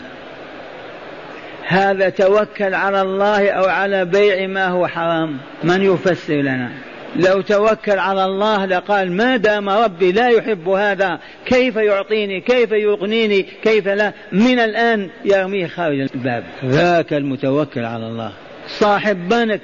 هذا 1.68 2.10
توكل 2.10 2.74
على 2.74 3.02
الله 3.02 3.50
أو 3.50 3.66
على 3.66 4.06
بيع 4.06 4.48
ما 4.48 4.68
هو 4.68 4.88
حرام؟ 4.88 5.38
من 5.64 5.82
يفسر 5.82 6.34
لنا؟ 6.34 6.72
لو 7.16 7.42
توكل 7.42 8.00
على 8.00 8.26
الله 8.26 8.66
لقال 8.66 9.12
ما 9.12 9.38
دام 9.38 9.70
ربي 9.70 10.12
لا 10.12 10.30
يحب 10.30 10.70
هذا 10.70 11.20
كيف 11.46 11.76
يعطيني؟ 11.76 12.42
كيف 12.42 12.72
يغنيني؟ 12.72 13.46
كيف 13.64 13.88
لا؟ 13.88 14.14
من 14.32 14.60
الآن 14.60 15.10
يرميه 15.26 15.68
خارج 15.68 16.00
الباب. 16.00 16.44
ذاك 16.66 17.14
المتوكل 17.14 17.86
على 17.86 18.08
الله. 18.08 18.32
صاحب 18.68 19.30
بنك 19.30 19.62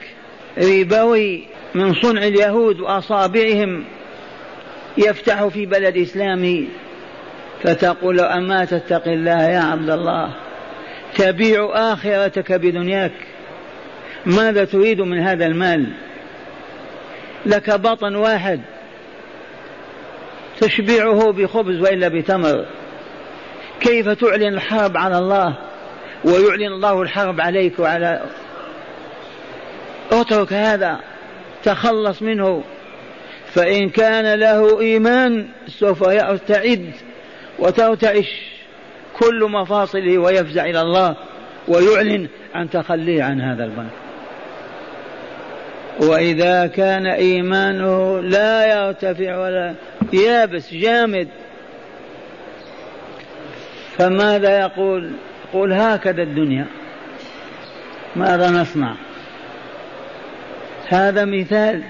ربوي 0.58 1.48
من 1.76 1.94
صنع 1.94 2.24
اليهود 2.24 2.80
وأصابعهم 2.80 3.84
يفتح 4.98 5.48
في 5.48 5.66
بلد 5.66 5.98
إسلامي 5.98 6.68
فتقول 7.64 8.20
أما 8.20 8.66
تتقي 8.66 9.14
الله 9.14 9.44
يا 9.50 9.60
عبد 9.60 9.90
الله؟ 9.90 10.34
تبيع 11.16 11.70
آخرتك 11.74 12.52
بدنياك. 12.52 13.12
ماذا 14.26 14.66
تريد 14.66 15.02
من 15.02 15.20
هذا 15.20 15.46
المال؟ 15.46 15.94
لك 17.46 17.72
بطن 17.72 18.16
واحد 18.16 18.62
تشبعه 20.60 21.32
بخبز 21.32 21.80
وإلا 21.82 22.08
بتمر. 22.08 22.66
كيف 23.80 24.10
تعلن 24.10 24.54
الحرب 24.54 24.98
على 24.98 25.18
الله 25.18 25.58
ويعلن 26.24 26.74
الله 26.74 27.02
الحرب 27.02 27.42
عليك 27.42 27.80
وعلى 27.80 28.26
اترك 30.12 30.54
هذا 30.54 31.00
تخلص 31.64 32.22
منه. 32.22 32.64
فإن 33.54 33.90
كان 33.90 34.40
له 34.40 34.80
إيمان 34.80 35.48
سوف 35.68 36.02
يرتعد 36.02 36.92
وترتعش. 37.60 38.61
كل 39.22 39.50
مفاصله 39.52 40.18
ويفزع 40.18 40.66
إلى 40.66 40.82
الله 40.82 41.16
ويعلن 41.68 42.28
عن 42.56 42.70
تخليه 42.70 43.24
عن 43.24 43.42
هذا 43.42 43.64
البنك 43.64 43.92
وإذا 46.00 46.68
كان 46.68 47.06
إيمانه 47.06 48.22
لا 48.22 48.66
يرتفع 48.66 49.38
ولا 49.38 49.76
يابس 50.14 50.74
جامد 50.74 51.28
فماذا 53.98 54.60
يقول؟ 54.60 55.12
يقول 55.50 55.74
هكذا 55.74 56.24
الدنيا. 56.24 56.66
ماذا 58.16 58.50
نصنع؟ 58.50 58.96
هذا 60.88 61.26
مثال 61.26 61.84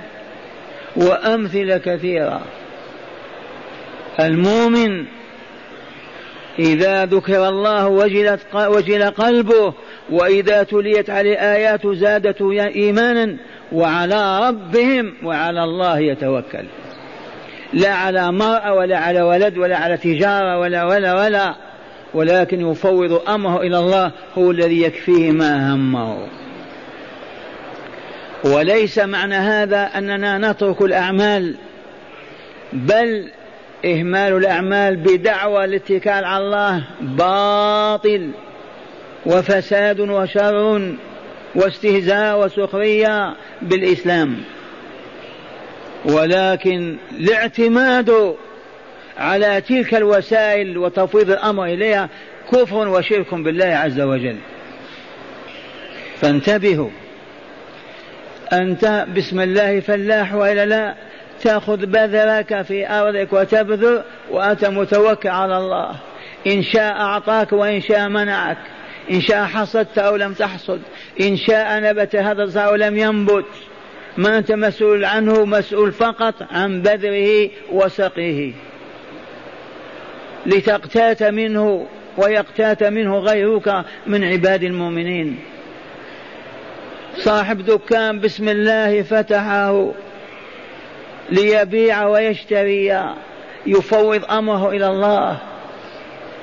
وأمثلة 0.95 1.77
كثيرة. 1.77 2.41
المؤمن 4.19 5.05
إذا 6.59 7.05
ذكر 7.05 7.49
الله 7.49 7.87
وجلت 7.87 8.39
وجل 8.55 9.03
قلبه 9.03 9.73
وإذا 10.09 10.63
تليت 10.63 11.09
عليه 11.09 11.53
آيات 11.55 11.87
زادته 11.87 12.65
إيمانا 12.67 13.37
وعلى 13.71 14.47
ربهم 14.47 15.13
وعلى 15.23 15.63
الله 15.63 15.99
يتوكل. 15.99 16.65
لا 17.73 17.93
على 17.93 18.31
مرأة 18.31 18.73
ولا 18.73 18.97
على 18.97 19.21
ولد 19.21 19.57
ولا 19.57 19.77
على 19.77 19.97
تجارة 19.97 20.59
ولا 20.59 20.83
ولا 20.83 21.23
ولا. 21.23 21.55
ولكن 22.13 22.71
يفوض 22.71 23.29
أمره 23.29 23.61
إلى 23.61 23.79
الله 23.79 24.11
هو 24.37 24.51
الذي 24.51 24.81
يكفيه 24.81 25.31
ما 25.31 25.73
همه. 25.73 26.27
وليس 28.43 28.99
معنى 28.99 29.35
هذا 29.35 29.81
أننا 29.83 30.51
نترك 30.51 30.81
الأعمال 30.81 31.55
بل 32.73 33.31
إهمال 33.85 34.37
الأعمال 34.37 34.95
بدعوى 34.95 35.65
الاتكال 35.65 36.25
على 36.25 36.43
الله 36.43 36.83
باطل 37.01 38.31
وفساد 39.25 39.99
وشر 39.99 40.91
واستهزاء 41.55 42.45
وسخرية 42.45 43.33
بالإسلام. 43.61 44.37
ولكن 46.05 46.97
الاعتماد 47.11 48.35
على 49.17 49.61
تلك 49.61 49.95
الوسائل 49.95 50.77
وتفويض 50.77 51.31
الأمر 51.31 51.65
إليها 51.65 52.09
كفر 52.51 52.87
وشرك 52.87 53.33
بالله 53.33 53.65
عز 53.65 54.01
وجل. 54.01 54.37
فانتبهوا. 56.21 56.89
أنت 58.53 59.05
بسم 59.15 59.39
الله 59.39 59.79
فلاح 59.79 60.33
وإلا 60.33 60.65
لا 60.65 60.95
تأخذ 61.43 61.85
بذرك 61.85 62.61
في 62.61 62.89
أرضك 62.89 63.33
وتبذر 63.33 64.03
وأنت 64.31 64.65
متوكل 64.65 65.29
على 65.29 65.57
الله. 65.57 65.95
إن 66.47 66.63
شاء 66.63 66.93
أعطاك 66.93 67.53
وإن 67.53 67.81
شاء 67.81 68.09
منعك. 68.09 68.57
إن 69.11 69.21
شاء 69.21 69.45
حصدت 69.45 69.97
أو 69.97 70.15
لم 70.15 70.33
تحصد. 70.33 70.81
إن 71.21 71.37
شاء 71.37 71.79
نبت 71.79 72.15
هذا 72.15 72.43
الزرع 72.43 72.67
أو 72.67 72.75
لم 72.75 72.97
ينبت. 72.97 73.45
ما 74.17 74.37
أنت 74.37 74.51
مسؤول 74.51 75.05
عنه 75.05 75.45
مسؤول 75.45 75.91
فقط 75.91 76.33
عن 76.51 76.81
بذره 76.81 77.49
وسقيه. 77.71 78.53
لتقتات 80.45 81.23
منه 81.23 81.87
ويقتات 82.17 82.83
منه 82.83 83.17
غيرك 83.19 83.85
من 84.07 84.23
عباد 84.23 84.63
المؤمنين. 84.63 85.39
صاحب 87.17 87.65
دكان 87.65 88.19
بسم 88.19 88.49
الله 88.49 89.01
فتحه. 89.01 89.91
ليبيع 91.31 92.05
ويشتري 92.05 93.13
يفوض 93.65 94.31
أمره 94.31 94.69
إلى 94.69 94.87
الله. 94.87 95.37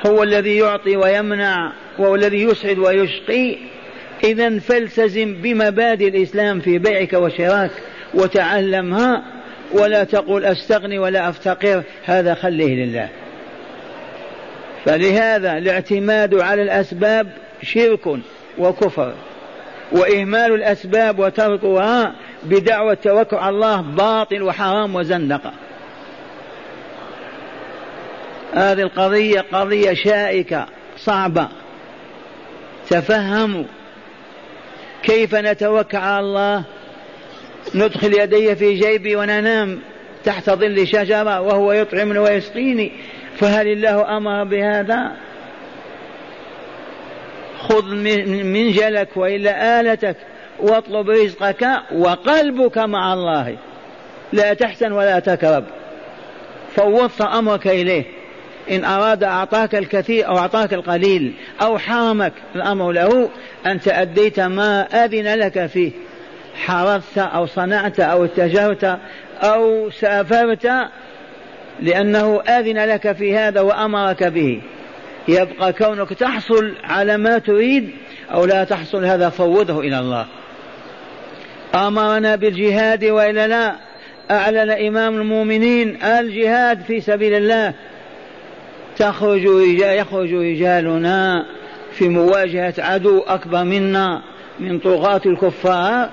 هو 0.07 0.23
الذي 0.23 0.57
يعطي 0.57 0.97
ويمنع 0.97 1.73
وهو 1.99 2.15
الذي 2.15 2.43
يسعد 2.43 2.79
ويشقي. 2.79 3.57
اذا 4.25 4.59
فالتزم 4.59 5.35
بمبادئ 5.35 6.09
الإسلام 6.09 6.61
في 6.61 6.79
بيعك 6.79 7.13
وشراك 7.13 7.71
وتعلمها 8.15 9.23
ولا 9.73 10.05
تقول 10.05 10.45
أستغني 10.45 10.99
ولا 10.99 11.29
أفتقر 11.29 11.83
هذا 12.05 12.35
خليه 12.35 12.85
لله. 12.85 13.09
فلهذا 14.85 15.59
الاعتماد 15.59 16.35
على 16.35 16.63
الأسباب 16.63 17.29
شرك 17.63 18.19
وكفر 18.59 19.15
وإهمال 19.93 20.55
الأسباب 20.55 21.19
وتركها 21.19 22.15
بدعوى 22.43 22.93
التوكل 22.93 23.37
على 23.37 23.55
الله 23.55 23.81
باطل 23.81 24.43
وحرام 24.43 24.95
وزندقة. 24.95 25.53
هذه 28.55 28.81
القضية 28.83 29.45
قضية 29.53 29.95
شائكة 29.95 30.67
صعبة. 30.97 31.49
تفهموا 32.89 33.65
كيف 35.03 35.35
نتوكل 35.35 35.97
على 35.97 36.21
الله؟ 36.21 36.65
ندخل 37.75 38.21
يدي 38.21 38.57
في 38.57 38.75
جيبي 38.75 39.17
وننام 39.17 39.81
تحت 40.25 40.51
ظل 40.51 40.87
شجرة 40.87 41.41
وهو 41.41 41.73
يطعمني 41.73 42.19
ويسقيني. 42.19 42.93
فهل 43.37 43.69
الله 43.69 44.17
أمر 44.17 44.45
بهذا؟ 44.45 45.17
خذ 47.59 47.85
من 48.45 48.73
جلك 48.73 49.09
وإلا 49.17 49.81
آلتك. 49.81 50.17
واطلب 50.61 51.11
رزقك 51.11 51.67
وقلبك 51.93 52.79
مع 52.79 53.13
الله. 53.15 53.57
لا 54.33 54.55
تحسن 54.55 54.93
ولا 54.93 55.19
تكرب. 55.19 55.65
فوضت 56.77 57.21
أمرك 57.21 57.67
إليه. 57.67 58.05
إن 58.71 58.85
أراد 58.85 59.25
أعطاك 59.25 59.75
الكثير 59.75 60.29
أو 60.29 60.39
أعطاك 60.39 60.75
القليل 60.75 61.35
أو 61.63 61.79
حرمك 61.79 62.33
الأمر 62.55 62.93
له 62.93 63.29
انت 63.67 63.89
اديت 63.89 64.41
ما 64.41 64.83
أذن 64.83 65.35
لك 65.35 65.67
فيه. 65.67 65.93
حرثت 66.55 67.19
أو 67.19 67.47
صنعت 67.47 68.01
أو 68.01 68.25
اتجرت 68.25 68.99
أو 69.43 69.91
سافرت 69.91 70.71
لأنه 71.81 72.41
آذن 72.41 72.79
لك 72.79 73.13
في 73.13 73.37
هذا 73.37 73.61
وأمرك 73.61 74.25
به. 74.25 74.63
يبقى 75.29 75.73
كونك 75.73 76.09
تحصل 76.09 76.75
على 76.85 77.17
ما 77.17 77.39
تريد 77.39 77.91
أو 78.33 78.45
لا 78.45 78.65
تحصل 78.65 79.05
هذا 79.05 79.29
فوضه 79.29 79.81
إلى 79.81 79.99
الله. 79.99 80.27
أمرنا 81.75 82.37
بالجهاد 82.37 83.05
وإلا 83.05 83.49
لا؟ 83.49 83.77
أعلن 84.31 84.71
إمام 84.71 85.15
المؤمنين 85.15 86.03
الجهاد 86.03 86.83
في 86.83 87.01
سبيل 87.01 87.35
الله. 87.35 87.75
تخرج 88.97 89.47
رجال 89.47 89.99
يخرج 89.99 90.35
رجالنا 90.35 91.47
في 91.93 92.09
مواجهة 92.09 92.75
عدو 92.79 93.21
أكبر 93.21 93.65
منا 93.65 94.23
من 94.61 94.79
طغاة 94.79 95.21
الكفار. 95.27 96.11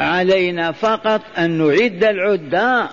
علينا 0.00 0.72
فقط 0.72 1.20
أن 1.38 1.50
نعد 1.50 2.04
العدة 2.04 2.88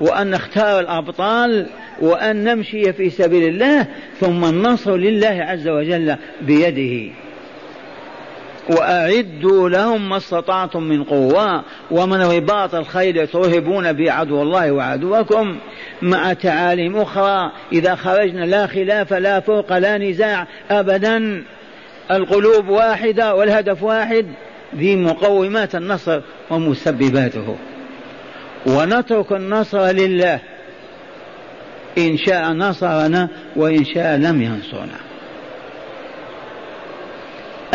وأن 0.00 0.30
نختار 0.30 0.80
الأبطال 0.80 1.66
وأن 2.00 2.44
نمشي 2.44 2.92
في 2.92 3.10
سبيل 3.10 3.48
الله 3.48 3.86
ثم 4.20 4.44
النصر 4.44 4.96
لله 4.96 5.44
عز 5.48 5.68
وجل 5.68 6.16
بيده. 6.40 7.12
وأعدوا 8.70 9.68
لهم 9.68 10.08
ما 10.08 10.16
استطعتم 10.16 10.82
من 10.82 11.04
قوة 11.04 11.64
ومن 11.90 12.22
رباط 12.22 12.74
الخيل 12.74 13.26
ترهبون 13.26 13.92
به 13.92 14.12
عدو 14.12 14.42
الله 14.42 14.72
وعدوكم. 14.72 15.56
مع 16.02 16.32
تعاليم 16.32 16.96
أخرى 16.96 17.52
إذا 17.72 17.94
خرجنا 17.94 18.44
لا 18.44 18.66
خلاف 18.66 19.12
لا 19.12 19.40
فوق 19.40 19.78
لا 19.78 19.98
نزاع 19.98 20.46
أبدا. 20.70 21.44
القلوب 22.10 22.68
واحدة 22.68 23.34
والهدف 23.34 23.82
واحد 23.82 24.26
ذي 24.76 24.96
مقومات 24.96 25.74
النصر 25.74 26.20
ومسبباته. 26.50 27.56
ونترك 28.66 29.32
النصر 29.32 29.86
لله. 29.86 30.40
إن 31.98 32.16
شاء 32.16 32.52
نصرنا 32.52 33.28
وإن 33.56 33.84
شاء 33.84 34.16
لم 34.16 34.42
ينصرنا. 34.42 35.11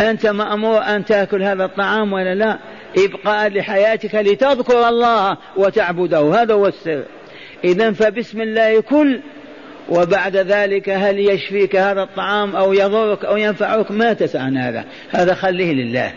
أنت 0.00 0.26
مأمور 0.26 0.82
أن 0.82 1.04
تأكل 1.04 1.42
هذا 1.42 1.64
الطعام 1.64 2.12
ولا 2.12 2.34
لا؟ 2.34 2.58
إبقاء 2.96 3.48
لحياتك 3.48 4.14
لتذكر 4.14 4.88
الله 4.88 5.36
وتعبده. 5.56 6.42
هذا 6.42 6.54
هو 6.54 6.66
السر. 6.66 7.02
إذا 7.64 7.92
فبسم 7.92 8.40
الله 8.40 8.80
كل 8.80 9.20
وبعد 9.88 10.36
ذلك 10.36 10.88
هل 10.88 11.18
يشفيك 11.18 11.76
هذا 11.76 12.02
الطعام 12.02 12.56
أو 12.56 12.72
يضرك 12.72 13.24
أو 13.24 13.36
ينفعك؟ 13.36 13.90
ما 13.90 14.12
تسأل 14.12 14.40
عن 14.40 14.56
هذا. 14.56 14.84
هذا 15.10 15.34
خليه 15.34 15.72
لله. 15.72 16.12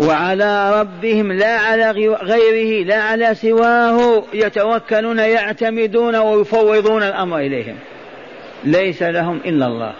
وعلى 0.00 0.80
ربهم 0.80 1.32
لا 1.32 1.56
على 1.56 1.90
غيره 2.22 2.84
لا 2.84 3.02
على 3.02 3.34
سواه 3.34 4.24
يتوكلون 4.34 5.18
يعتمدون 5.18 6.16
ويفوضون 6.16 7.02
الأمر 7.02 7.38
إليهم. 7.38 7.76
ليس 8.64 9.02
لهم 9.02 9.40
إلا 9.44 9.66
الله. 9.66 9.92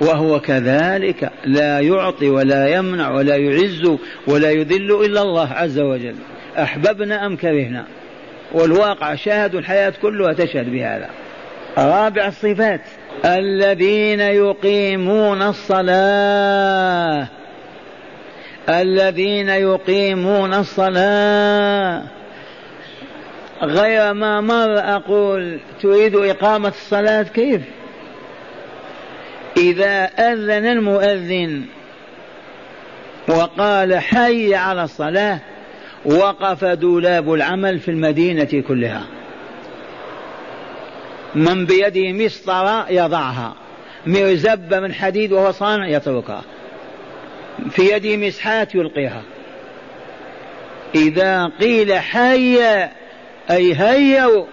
وهو 0.00 0.40
كذلك 0.40 1.30
لا 1.44 1.80
يعطي 1.80 2.28
ولا 2.28 2.68
يمنع 2.68 3.10
ولا 3.10 3.36
يعز 3.36 3.98
ولا 4.26 4.50
يذل 4.50 5.04
إلا 5.04 5.22
الله 5.22 5.52
عز 5.52 5.78
وجل. 5.78 6.14
أحببنا 6.58 7.26
أم 7.26 7.36
كرهنا؟ 7.36 7.84
والواقع 8.52 9.14
شاهد 9.14 9.54
الحياة 9.54 9.92
كلها 10.02 10.32
تشهد 10.32 10.72
بهذا. 10.72 11.08
رابع 11.78 12.26
الصفات. 12.26 12.80
الذين 13.24 14.20
يقيمون 14.20 15.42
الصلاة. 15.42 17.28
الذين 18.68 19.48
يقيمون 19.48 20.54
الصلاة. 20.54 22.02
غير 23.62 24.12
ما 24.12 24.40
مر 24.40 24.78
أقول 24.78 25.58
تريد 25.82 26.16
إقامة 26.16 26.68
الصلاة 26.68 27.22
كيف؟ 27.22 27.60
إذا 29.58 30.04
أذن 30.04 30.66
المؤذن 30.66 31.64
وقال 33.28 33.98
حي 33.98 34.54
على 34.54 34.82
الصلاة 34.84 35.40
وقف 36.04 36.64
دولاب 36.64 37.32
العمل 37.32 37.78
في 37.78 37.90
المدينة 37.90 38.62
كلها. 38.68 39.06
من 41.34 41.66
بيده 41.66 42.12
مسطرة 42.12 42.90
يضعها 42.90 43.54
مرزبة 44.06 44.80
من 44.80 44.94
حديد 44.94 45.32
وهو 45.32 45.52
صانع 45.52 45.88
يتركها. 45.88 46.42
في 47.70 47.82
يده 47.82 48.16
مسحات 48.16 48.74
يلقيها. 48.74 49.22
إذا 50.94 51.46
قيل 51.60 51.94
حي 51.94 52.58
أي 53.50 53.74
هيوا 53.74 54.44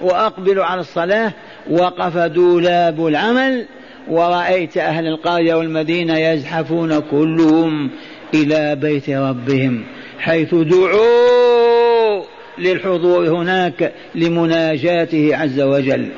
وأقبلوا 0.00 0.64
على 0.64 0.80
الصلاة 0.80 1.32
وقف 1.70 2.16
دولاب 2.16 3.06
العمل 3.06 3.66
ورأيت 4.08 4.76
أهل 4.76 5.06
القرية 5.06 5.54
والمدينة 5.54 6.18
يزحفون 6.18 7.00
كلهم 7.00 7.90
إلى 8.34 8.76
بيت 8.76 9.10
ربهم 9.10 9.84
حيث 10.18 10.54
دعوا 10.54 12.22
للحضور 12.58 13.28
هناك 13.28 13.92
لمناجاته 14.14 15.36
عز 15.36 15.60
وجل. 15.60 16.08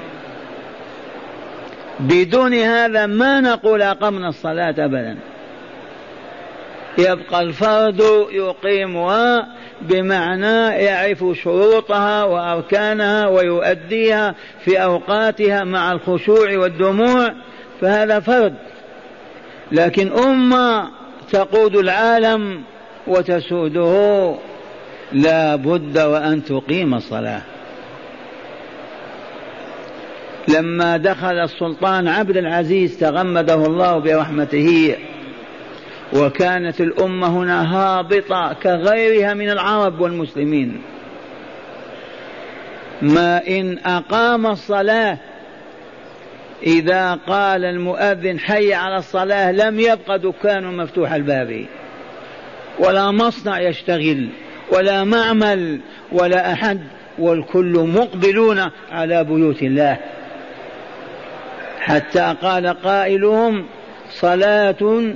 بدون 2.00 2.54
هذا 2.54 3.06
ما 3.06 3.40
نقول 3.40 3.82
أقمنا 3.82 4.28
الصلاة 4.28 4.74
أبدا. 4.78 5.16
يبقى 6.98 7.42
الفرد 7.42 8.02
يقيمها 8.32 9.46
بمعنى 9.82 10.84
يعرف 10.84 11.24
شروطها 11.42 12.24
وأركانها 12.24 13.28
ويؤديها 13.28 14.34
في 14.64 14.82
أوقاتها 14.82 15.64
مع 15.64 15.92
الخشوع 15.92 16.58
والدموع 16.58 17.34
فهذا 17.80 18.20
فرد. 18.20 18.54
لكن 19.72 20.12
أمة 20.12 20.88
تقود 21.30 21.76
العالم 21.76 22.62
وتسوده 23.06 24.34
لا 25.12 25.56
بد 25.56 25.98
وأن 25.98 26.44
تقيم 26.44 26.94
الصلاة. 26.94 27.42
لما 30.48 30.96
دخل 30.96 31.38
السلطان 31.38 32.08
عبد 32.08 32.36
العزيز 32.36 32.98
تغمده 32.98 33.54
الله 33.54 33.98
برحمته 33.98 34.96
وكانت 36.12 36.80
الأمة 36.80 37.26
هنا 37.26 37.76
هابطة 37.76 38.52
كغيرها 38.62 39.34
من 39.34 39.50
العرب 39.50 40.00
والمسلمين. 40.00 40.82
ما 43.02 43.48
إن 43.48 43.78
أقام 43.78 44.46
الصلاة 44.46 45.18
إذا 46.66 47.14
قال 47.14 47.64
المؤذن 47.64 48.38
حي 48.38 48.74
على 48.74 48.96
الصلاة 48.96 49.52
لم 49.52 49.80
يبق 49.80 50.16
دكان 50.16 50.76
مفتوح 50.76 51.12
الباب. 51.12 51.66
ولا 52.78 53.10
مصنع 53.10 53.60
يشتغل 53.60 54.28
ولا 54.72 55.04
معمل 55.04 55.80
ولا 56.12 56.52
أحد 56.52 56.80
والكل 57.18 57.90
مقبلون 57.94 58.70
على 58.92 59.24
بيوت 59.24 59.62
الله. 59.62 59.98
حتى 61.80 62.36
قال 62.42 62.66
قائلهم 62.66 63.66
صلاة 64.20 65.12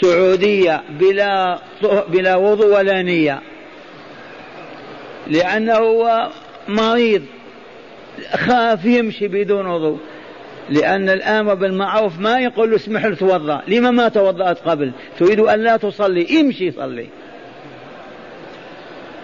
سعودية 0.00 0.82
بلا 0.90 1.58
بلا 2.08 2.36
وضوء 2.36 2.76
ولا 2.76 3.02
نية. 3.02 3.40
لأنه 5.26 5.74
هو 5.74 6.28
مريض 6.68 7.22
خاف 8.34 8.84
يمشي 8.84 9.28
بدون 9.28 9.66
وضوء. 9.66 9.98
لأن 10.70 11.08
الآمر 11.08 11.54
بالمعروف 11.54 12.18
ما 12.18 12.38
يقول 12.38 12.70
له 12.70 12.76
اسمح 12.76 13.04
له 13.04 13.14
توضأ. 13.14 13.62
لما 13.68 13.90
ما 13.90 14.08
توضأت 14.08 14.58
قبل؟ 14.58 14.92
تريد 15.18 15.40
أن 15.40 15.60
لا 15.60 15.76
تصلي. 15.76 16.40
امشي 16.40 16.70
صلي. 16.70 17.06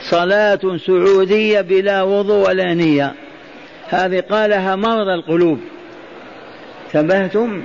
صلاة 0.01 0.77
سعودية 0.87 1.61
بلا 1.61 2.03
وضوء 2.03 2.49
ولا 2.49 2.75
نية. 2.75 3.15
هذه 3.89 4.21
قالها 4.21 4.77
مرضى 4.77 5.15
القلوب. 5.15 5.61
انتبهتم 6.95 7.63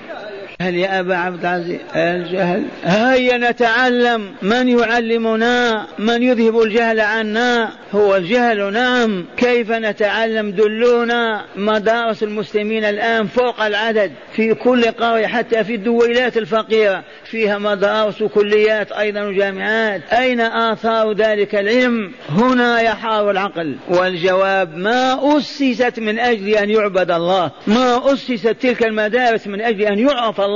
هل 0.62 0.76
يا 0.76 1.00
أبا 1.00 1.16
عبد 1.16 1.40
العزيز 1.40 1.80
الجهل؟ 1.96 2.64
هيا 2.84 3.38
نتعلم 3.38 4.32
من 4.42 4.68
يعلمنا 4.70 5.86
من 6.00 6.24
يذهب 6.24 6.62
الجهل 6.62 7.00
عنا. 7.00 7.70
هو 7.92 8.16
الجهل 8.16 8.74
نعم. 8.74 9.26
كيف 9.38 9.72
نتعلم؟ 9.72 10.52
دلونا 10.52 11.46
مدارس 11.56 12.24
المسلمين 12.24 12.86
الآن 12.86 13.28
فوق 13.28 13.62
العدد 13.62 14.12
في 14.36 14.54
كل 14.54 14.84
قرية 14.84 15.28
حتى 15.28 15.64
في 15.64 15.76
الدويلات 15.76 16.38
الفقيرة. 16.38 17.04
فيها 17.26 17.58
مدارس 17.58 18.22
وكليات 18.22 18.92
أيضا 18.92 19.24
وجامعات. 19.24 20.02
أين 20.14 20.42
آثار 20.42 21.12
ذلك 21.14 21.56
العلم؟ 21.56 22.12
هنا 22.30 22.82
يحار 22.82 23.32
العقل. 23.32 23.76
والجواب 23.90 24.78
ما 24.78 25.38
أسست 25.38 26.00
من 26.00 26.20
أجل 26.20 26.50
أن 26.50 26.70
يعبد 26.70 27.12
الله 27.12 27.52
ما 27.68 28.14
أسست 28.14 28.56
تلك 28.62 28.84
المدارس 28.84 29.48
من 29.48 29.62
أجل 29.62 29.82
أن 29.82 30.00
يعرف 30.00 30.42
الله 30.42 30.51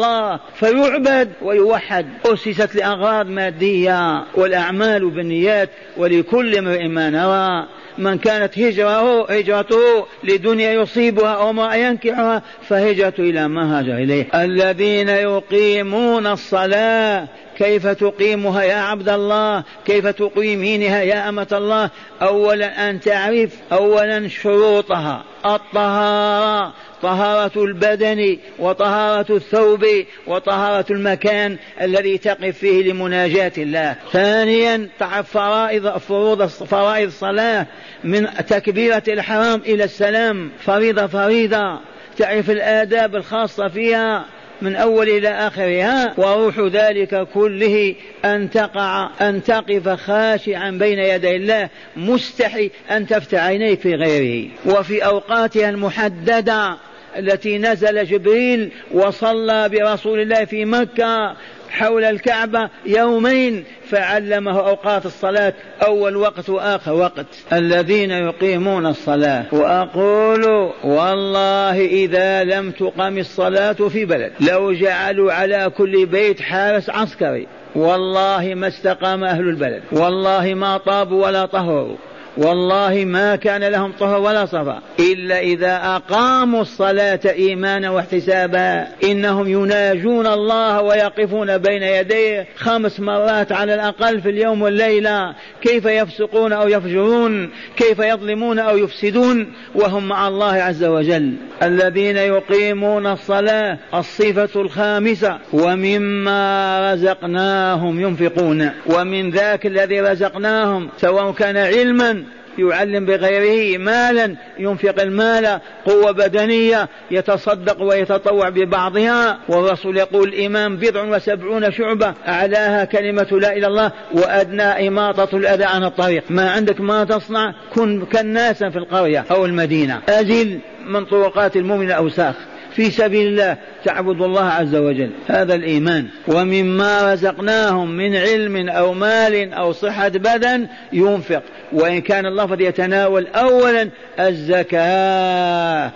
فيعبد 0.55 1.31
ويوحد. 1.41 2.05
أسست 2.25 2.75
لأغراض 2.75 3.25
مادية 3.27 4.23
والأعمال 4.35 5.09
بالنيات 5.09 5.69
ولكل 5.97 6.57
امرئ 6.57 6.87
ما 6.87 7.09
نوى. 7.09 7.67
من 7.97 8.17
كانت 8.17 8.59
هجرته 8.59 9.25
هجرته 9.29 10.05
لدنيا 10.23 10.71
يصيبها 10.71 11.33
أو 11.33 11.53
ما 11.53 11.75
ينكحها 11.75 12.41
فهجرته 12.67 13.21
إلى 13.21 13.47
ما 13.47 13.79
هاجر 13.79 13.93
إليه. 13.93 14.25
الذين 14.35 15.09
يقيمون 15.09 16.27
الصلاة 16.27 17.27
كيف 17.57 17.87
تقيمها 17.87 18.63
يا 18.63 18.75
عبد 18.75 19.09
الله؟ 19.09 19.63
كيف 19.85 20.07
تقيمينها 20.07 21.01
يا 21.01 21.29
أمة 21.29 21.47
الله؟ 21.51 21.89
أولا 22.21 22.89
أن 22.89 22.99
تعرف 22.99 23.51
أولا 23.71 24.27
شروطها. 24.27 25.23
الطهارة. 25.45 26.73
طهارة 27.05 27.63
البدن 27.63 28.37
وطهارة 28.59 29.35
الثوب 29.35 29.85
وطهارة 30.27 30.85
المكان 30.91 31.57
الذي 31.81 32.17
تقف 32.17 32.57
فيه 32.57 32.91
لمناجاة 32.91 33.51
الله. 33.57 33.95
ثانيا 34.11 34.89
فرائض 35.23 35.97
فروض 35.97 36.45
فرائض 36.45 37.07
الصلاة 37.07 37.67
من 38.03 38.27
تكبيرة 38.47 39.03
الحرام 39.07 39.61
إلى 39.65 39.83
السلام. 39.83 40.51
فريضة 40.59 41.07
فريضة. 41.07 41.79
تعرف 42.17 42.49
الآداب 42.49 43.15
الخاصة 43.15 43.67
فيها 43.67 44.25
من 44.61 44.75
أول 44.75 45.09
إلى 45.09 45.29
آخرها. 45.29 46.13
وروح 46.17 46.59
ذلك 46.59 47.27
كله 47.33 47.95
أن 48.25 48.49
تقع 48.49 49.09
أن 49.21 49.43
تقف 49.43 49.89
خاشعا 49.89 50.71
بين 50.71 50.99
يدي 50.99 51.35
الله. 51.35 51.69
مستحي 51.97 52.71
أن 52.91 53.07
تفتح 53.07 53.43
عينيك 53.43 53.79
في 53.79 53.95
غيره. 53.95 54.49
وفي 54.65 55.05
أوقاتها 55.05 55.69
المحددة 55.69 56.77
التي 57.17 57.57
نزل 57.57 58.05
جبريل 58.05 58.71
وصلى 58.91 59.69
برسول 59.69 60.19
الله 60.19 60.45
في 60.45 60.65
مكة 60.65 61.35
حول 61.69 62.03
الكعبة 62.03 62.69
يومين 62.85 63.63
فعلمه 63.89 64.59
أوقات 64.59 65.05
الصلاة 65.05 65.53
أول 65.85 66.15
وقت 66.15 66.49
وآخر 66.49 66.93
وقت. 66.93 67.25
الذين 67.53 68.11
يقيمون 68.11 68.85
الصلاة 68.85 69.45
وأقول 69.51 70.71
والله 70.83 71.85
إذا 71.85 72.43
لم 72.43 72.71
تقم 72.71 73.17
الصلاة 73.17 73.73
في 73.73 74.05
بلد 74.05 74.31
لو 74.39 74.73
جعلوا 74.73 75.33
على 75.33 75.71
كل 75.77 76.05
بيت 76.05 76.41
حارس 76.41 76.89
عسكري 76.89 77.47
والله 77.75 78.53
ما 78.55 78.67
استقام 78.67 79.23
أهل 79.23 79.49
البلد 79.49 79.83
والله 79.91 80.53
ما 80.53 80.77
طابوا 80.77 81.25
ولا 81.25 81.45
طهروا. 81.45 81.95
والله 82.37 83.05
ما 83.05 83.35
كان 83.35 83.63
لهم 83.63 83.91
طهر 83.99 84.21
ولا 84.21 84.45
صفا 84.45 84.81
إلا 84.99 85.39
إذا 85.39 85.81
أقاموا 85.83 86.61
الصلاة 86.61 87.19
إيمانا 87.25 87.89
واحتسابا. 87.89 88.87
إنهم 89.03 89.47
يناجون 89.47 90.27
الله 90.27 90.81
ويقفون 90.81 91.57
بين 91.57 91.83
يديه 91.83 92.47
خمس 92.57 92.99
مرات 92.99 93.51
على 93.51 93.73
الأقل 93.73 94.21
في 94.21 94.29
اليوم 94.29 94.61
والليلة. 94.61 95.35
كيف 95.61 95.85
يفسقون 95.85 96.53
أو 96.53 96.67
يفجرون؟ 96.67 97.49
كيف 97.77 97.99
يظلمون 97.99 98.59
أو 98.59 98.77
يفسدون؟ 98.77 99.53
وهم 99.75 100.07
مع 100.07 100.27
الله 100.27 100.53
عز 100.53 100.83
وجل. 100.83 101.33
الذين 101.63 102.17
يقيمون 102.17 103.07
الصلاة 103.07 103.77
الصفة 103.93 104.61
الخامسة. 104.61 105.39
ومما 105.53 106.93
رزقناهم 106.93 107.99
ينفقون. 107.99 108.71
ومن 108.85 109.29
ذاك 109.29 109.65
الذي 109.65 110.01
رزقناهم 110.01 110.89
سواء 110.97 111.31
كان 111.31 111.57
علما 111.57 112.24
يعلم 112.57 113.05
بغيره 113.05 113.77
مالا 113.77 114.35
ينفق 114.59 115.01
المال 115.01 115.59
قوة 115.85 116.11
بدنية 116.11 116.89
يتصدق 117.11 117.81
ويتطوع 117.81 118.49
ببعضها. 118.49 119.39
والرسول 119.47 119.97
يقول 119.97 120.27
الإمام 120.29 120.77
بضع 120.77 121.03
وسبعون 121.03 121.71
شعبة 121.71 122.13
أعلاها 122.27 122.85
كلمة 122.85 123.27
لا 123.31 123.37
إله 123.37 123.57
إلا 123.57 123.67
الله 123.67 123.91
وأدنى 124.13 124.87
إماطة 124.87 125.37
الأذى 125.37 125.63
عن 125.63 125.83
الطريق. 125.83 126.23
ما 126.29 126.51
عندك 126.51 126.81
ما 126.81 127.03
تصنع 127.03 127.53
كن 127.73 128.05
كالناس 128.05 128.63
في 128.63 128.77
القرية 128.77 129.25
أو 129.31 129.45
المدينة. 129.45 130.01
أزل 130.09 130.59
من 130.87 131.05
طرقات 131.05 131.55
المؤمن 131.55 131.85
الأوساخ. 131.85 132.35
في 132.75 132.91
سبيل 132.91 133.27
الله 133.27 133.57
تعبد 133.85 134.21
الله 134.21 134.45
عز 134.45 134.75
وجل. 134.75 135.09
هذا 135.27 135.55
الإيمان. 135.55 136.07
ومما 136.27 137.13
رزقناهم 137.13 137.91
من 137.91 138.15
علم 138.15 138.69
أو 138.69 138.93
مال 138.93 139.53
أو 139.53 139.71
صحة 139.71 140.07
بدن 140.07 140.67
ينفق. 140.93 141.43
وإن 141.73 142.01
كان 142.01 142.25
اللفظ 142.25 142.61
يتناول 142.61 143.27
أولا 143.27 143.89
الزكاة. 144.19 145.91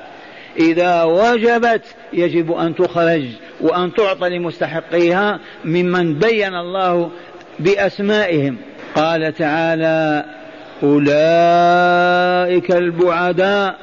إذا 0.59 1.03
وجبت 1.03 1.81
يجب 2.13 2.51
أن 2.51 2.75
تخرج 2.75 3.23
وأن 3.61 3.93
تعطى 3.93 4.29
لمستحقيها 4.29 5.39
ممن 5.65 6.19
بين 6.19 6.55
الله 6.55 7.11
بأسمائهم. 7.59 8.57
قال 8.95 9.33
تعالى 9.33 10.25
أولئك 10.83 12.71
البعداء 12.71 13.75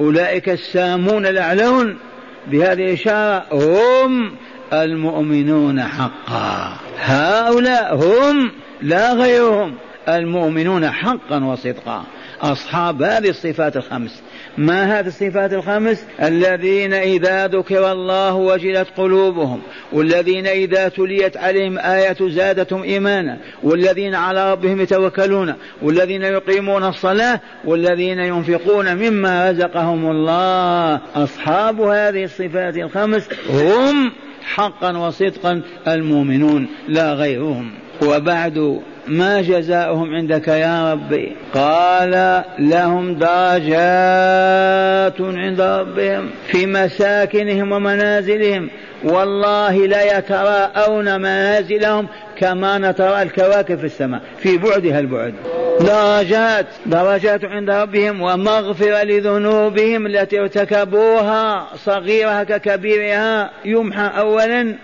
أولئك 0.00 0.48
السامون 0.48 1.26
الأعلون. 1.26 1.98
بهذه 2.46 2.72
الإشارة 2.72 3.44
هم 3.52 4.32
المؤمنون 4.72 5.82
حقا. 5.82 6.76
هؤلاء 6.98 7.94
هم 7.96 8.52
لا 8.82 9.12
غيرهم 9.12 9.74
المؤمنون 10.08 10.90
حقا 10.90 11.44
وصدقا. 11.44 12.04
أصحاب 12.42 13.02
هذه 13.02 13.28
الصفات 13.28 13.76
الخمس. 13.76 14.22
ما 14.58 14.98
هذه 15.00 15.06
الصفات 15.06 15.52
الخمس؟ 15.52 16.04
الذين 16.22 16.92
إذا 16.92 17.46
ذكر 17.46 17.92
الله 17.92 18.34
وجلت 18.34 18.88
قلوبهم 18.96 19.60
والذين 19.92 20.46
إذا 20.46 20.88
تليت 20.88 21.36
عليهم 21.36 21.78
آية 21.78 22.16
زادتهم 22.20 22.82
إيمانا 22.82 23.38
والذين 23.62 24.14
على 24.14 24.52
ربهم 24.52 24.80
يتوكلون 24.80 25.54
والذين 25.82 26.22
يقيمون 26.22 26.84
الصلاة 26.84 27.40
والذين 27.64 28.18
ينفقون 28.18 28.96
مما 28.96 29.50
رزقهم 29.50 30.10
الله. 30.10 31.00
أصحاب 31.14 31.80
هذه 31.80 32.24
الصفات 32.24 32.76
الخمس 32.76 33.28
هم 33.50 34.12
حقا 34.42 34.98
وصدقا 34.98 35.62
المؤمنون 35.88 36.68
لا 36.88 37.14
غيرهم. 37.14 37.70
وبعد 38.02 38.80
ما 39.10 39.42
جزاؤهم 39.42 40.14
عندك 40.14 40.48
يا 40.48 40.92
ربي؟ 40.92 41.36
قال 41.54 42.44
لهم 42.58 43.14
درجات 43.14 45.20
عند 45.20 45.60
ربهم 45.60 46.30
في 46.46 46.66
مساكنهم 46.66 47.72
ومنازلهم. 47.72 48.70
والله 49.04 49.86
لا 49.86 50.18
يتراءون 50.18 51.20
منازلهم 51.20 52.08
كما 52.36 52.78
نترى 52.78 53.22
الكواكب 53.22 53.78
في 53.78 53.84
السماء. 53.84 54.20
في 54.38 54.58
بعدها 54.58 55.00
البعد. 55.00 55.34
درجات 55.80 56.66
درجات 56.86 57.44
عند 57.44 57.70
ربهم 57.70 58.22
ومغفرة 58.22 59.02
لذنوبهم 59.02 60.06
التي 60.06 60.40
ارتكبوها. 60.40 61.66
صغيرها 61.76 62.44
ككبيرها 62.44 63.50
يمحى 63.64 64.10
أولا. 64.18 64.74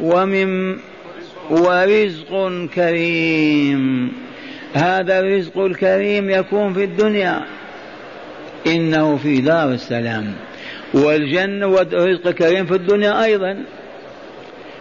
ومن 0.00 0.76
ورزق 1.50 2.50
كريم. 2.74 4.12
هذا 4.74 5.20
الرزق 5.20 5.58
الكريم 5.58 6.30
يكون 6.30 6.74
في 6.74 6.84
الدنيا. 6.84 7.44
إنه 8.66 9.16
في 9.16 9.40
دار 9.40 9.72
السلام. 9.72 10.34
والجنة 10.94 11.66
والرزق 11.66 12.26
الكريم 12.26 12.66
في 12.66 12.74
الدنيا 12.74 13.24
أيضا. 13.24 13.64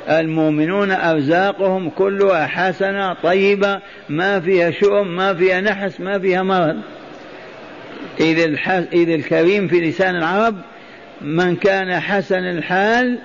المؤمنون 0.10 0.92
أرزاقهم 0.92 1.90
كلها 1.90 2.48
حسنة 2.48 3.14
طيبة. 3.14 3.80
ما 4.10 4.40
فيها 4.40 4.72
شؤم 4.72 5.16
ما 5.16 5.34
فيها 5.34 5.62
نحس 5.62 6.00
ما 6.00 6.20
فيها 6.20 6.44
مرض. 6.44 6.78
إذ 8.94 9.10
الكريم 9.10 9.68
في 9.68 9.82
لسان 9.82 10.16
العرب 10.16 10.56
من 11.22 11.56
كان 11.56 12.00
حسن 12.00 12.44
الحال 12.44 13.20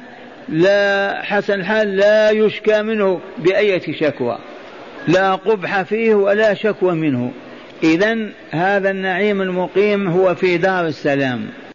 لا 0.49 1.23
حسن 1.23 1.55
الحال 1.55 1.97
لا 1.97 2.31
يشكى 2.31 2.83
منه 2.83 3.21
بأية 3.39 3.93
شكوى. 3.93 4.39
لا 5.09 5.35
قبح 5.35 5.83
فيه 5.83 6.15
ولا 6.15 6.55
شكوى 6.55 6.95
منه. 6.95 7.33
إذا 7.83 8.19
هذا 8.51 8.91
النعيم 8.91 9.43
المقيم 9.43 10.09
هو 10.09 10.35
في 10.35 10.57
دار 10.59 10.87
السلام. 10.87 11.49